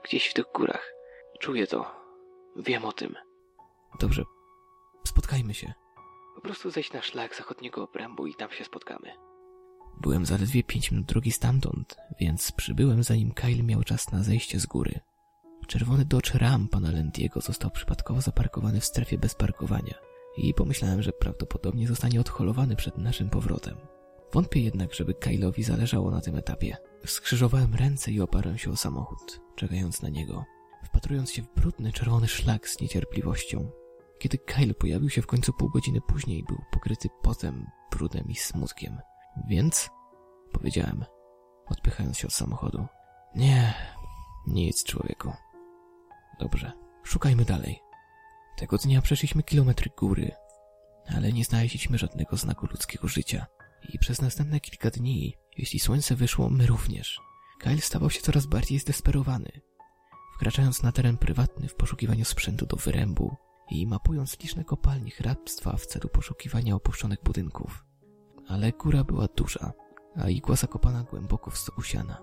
Gdzieś 0.04 0.28
w 0.28 0.34
tych 0.34 0.46
górach. 0.56 0.94
Czuję 1.40 1.68
to. 1.68 1.96
Wiem 2.56 2.86
o 2.86 2.92
tym. 2.92 3.16
Dobrze. 4.00 4.24
Spotkajmy 5.08 5.54
się. 5.54 5.74
Po 6.36 6.42
prostu 6.42 6.72
zejdź 6.72 6.94
na 6.94 7.02
szlak 7.02 7.36
zachodniego 7.36 7.84
obrębu 7.84 8.28
i 8.28 8.36
tam 8.36 8.52
się 8.52 8.66
spotkamy. 8.66 9.12
Byłem 10.02 10.26
zaledwie 10.26 10.64
pięć 10.64 10.92
minut 10.92 11.06
drogi 11.06 11.32
stamtąd, 11.32 11.98
więc 12.20 12.52
przybyłem 12.52 13.04
zanim 13.04 13.32
Kyle 13.32 13.64
miał 13.64 13.84
czas 13.84 14.12
na 14.12 14.24
zejście 14.24 14.60
z 14.60 14.66
góry. 14.66 15.00
Czerwony 15.68 16.06
Dodge 16.06 16.34
Ram 16.36 16.68
pana 16.68 16.92
Lendiego 16.92 17.42
został 17.42 17.72
przypadkowo 17.72 18.22
zaparkowany 18.22 18.80
w 18.80 18.86
strefie 18.86 19.18
bez 19.18 19.36
parkowania 19.36 19.94
i 20.38 20.54
pomyślałem, 20.54 21.02
że 21.02 21.12
prawdopodobnie 21.12 21.88
zostanie 21.88 22.22
odholowany 22.22 22.76
przed 22.76 22.98
naszym 22.98 23.30
powrotem. 23.30 23.78
Wątpię 24.34 24.60
jednak, 24.60 24.94
żeby 24.94 25.14
Kyle'owi 25.14 25.64
zależało 25.64 26.12
na 26.12 26.22
tym 26.22 26.36
etapie. 26.36 26.78
Skrzyżowałem 27.06 27.76
ręce 27.76 28.12
i 28.12 28.22
oparłem 28.22 28.58
się 28.58 28.72
o 28.72 28.76
samochód, 28.76 29.42
czekając 29.56 30.02
na 30.02 30.10
niego, 30.10 30.46
wpatrując 30.84 31.32
się 31.32 31.42
w 31.42 31.54
brudny 31.56 31.92
czerwony 31.92 32.28
szlak 32.28 32.70
z 32.70 32.82
niecierpliwością. 32.82 33.72
Kiedy 34.22 34.38
Kyle 34.38 34.74
pojawił 34.74 35.10
się 35.10 35.22
w 35.22 35.28
końcu 35.28 35.54
pół 35.54 35.70
godziny 35.70 36.02
później, 36.02 36.44
był 36.44 36.58
pokryty 36.72 37.10
potem, 37.22 37.68
brudem 37.92 38.30
i 38.30 38.36
smutkiem. 38.36 39.00
Więc? 39.48 39.90
Powiedziałem, 40.52 41.06
odpychając 41.66 42.18
się 42.18 42.28
od 42.28 42.34
samochodu. 42.34 42.88
Nie, 43.36 43.74
Nic, 44.48 44.84
człowieku. 44.84 45.34
Dobrze, 46.40 46.72
szukajmy 47.04 47.46
dalej. 47.46 47.80
Tego 48.58 48.78
dnia 48.78 49.02
przeszliśmy 49.02 49.44
kilometry 49.44 49.92
góry, 49.98 50.32
ale 51.16 51.34
nie 51.34 51.46
znaleźliśmy 51.46 51.98
żadnego 51.98 52.38
znaku 52.38 52.68
ludzkiego 52.72 53.08
życia. 53.08 53.46
I 53.90 54.00
przez 54.00 54.22
następne 54.22 54.60
kilka 54.60 54.90
dni, 54.90 55.38
jeśli 55.58 55.80
słońce 55.80 56.16
wyszło, 56.16 56.50
my 56.50 56.66
również. 56.66 57.20
Kyle 57.60 57.82
stawał 57.82 58.10
się 58.10 58.22
coraz 58.22 58.46
bardziej 58.46 58.80
zdesperowany. 58.80 59.52
Wkraczając 60.36 60.84
na 60.84 60.92
teren 60.92 61.18
prywatny 61.18 61.68
w 61.68 61.76
poszukiwaniu 61.76 62.26
sprzętu 62.26 62.66
do 62.66 62.78
wyrębu 62.78 63.38
i 63.72 63.88
mapując 63.88 64.40
liczne 64.40 64.64
kopalnie 64.64 65.12
hrabstwa 65.12 65.78
w 65.78 65.86
celu 65.86 66.10
poszukiwania 66.10 66.76
opuszczonych 66.76 67.24
budynków. 67.24 67.86
Ale 68.48 68.72
góra 68.72 69.04
była 69.04 69.28
duża, 69.28 69.72
a 70.16 70.30
igła 70.30 70.56
zakopana 70.56 71.04
głęboko 71.04 71.52
w 71.52 71.58
stogu 71.58 71.82
siana. 71.82 72.22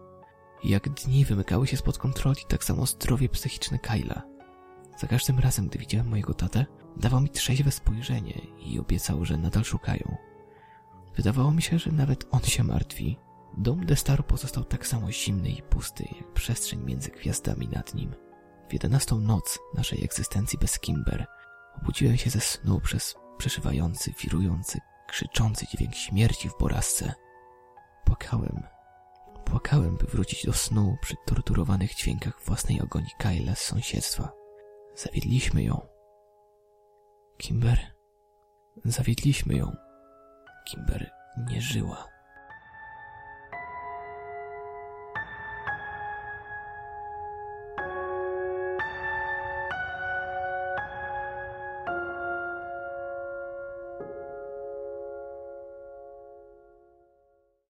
Jak 0.64 0.88
dni 0.88 1.24
wymykały 1.24 1.66
się 1.66 1.76
spod 1.76 1.98
kontroli, 1.98 2.40
tak 2.48 2.64
samo 2.64 2.86
zdrowie 2.86 3.28
psychiczne 3.28 3.78
Kyla. 3.78 4.22
Za 4.98 5.06
każdym 5.06 5.38
razem, 5.38 5.68
gdy 5.68 5.78
widziałem 5.78 6.08
mojego 6.08 6.34
tatę, 6.34 6.66
dawał 6.96 7.20
mi 7.20 7.30
trzeźwe 7.30 7.70
spojrzenie 7.70 8.40
i 8.58 8.78
obiecał, 8.78 9.24
że 9.24 9.36
nadal 9.36 9.64
szukają. 9.64 10.16
Wydawało 11.16 11.52
mi 11.52 11.62
się, 11.62 11.78
że 11.78 11.92
nawet 11.92 12.26
on 12.30 12.40
się 12.40 12.64
martwi. 12.64 13.18
Dom 13.56 13.86
Destaru 13.86 14.22
pozostał 14.22 14.64
tak 14.64 14.86
samo 14.86 15.12
zimny 15.12 15.50
i 15.50 15.62
pusty, 15.62 16.04
jak 16.16 16.32
przestrzeń 16.32 16.82
między 16.84 17.10
gwiazdami 17.10 17.68
nad 17.68 17.94
nim. 17.94 18.14
W 18.68 18.72
jedenastą 18.72 19.20
noc 19.20 19.58
naszej 19.74 20.04
egzystencji 20.04 20.58
bez 20.58 20.78
Kimber 20.78 21.26
obudziłem 21.82 22.16
się 22.16 22.30
ze 22.30 22.40
snu 22.40 22.80
przez 22.80 23.14
przeszywający, 23.38 24.12
wirujący, 24.22 24.78
krzyczący 25.08 25.66
dźwięk 25.66 25.94
śmierci 25.94 26.48
w 26.48 26.58
borazce. 26.58 27.14
Płakałem. 28.04 28.62
Płakałem, 29.44 29.96
by 29.96 30.06
wrócić 30.06 30.46
do 30.46 30.52
snu 30.52 30.96
przy 31.02 31.14
torturowanych 31.26 31.94
dźwiękach 31.94 32.40
własnej 32.46 32.80
agonii 32.80 33.10
Kyle 33.18 33.56
z 33.56 33.58
sąsiedztwa. 33.58 34.32
Zawiedliśmy 34.96 35.62
ją. 35.62 35.86
Kimber. 37.38 37.78
Zawiedliśmy 38.84 39.54
ją. 39.54 39.76
Kimber 40.64 41.10
nie 41.50 41.60
żyła. 41.60 42.17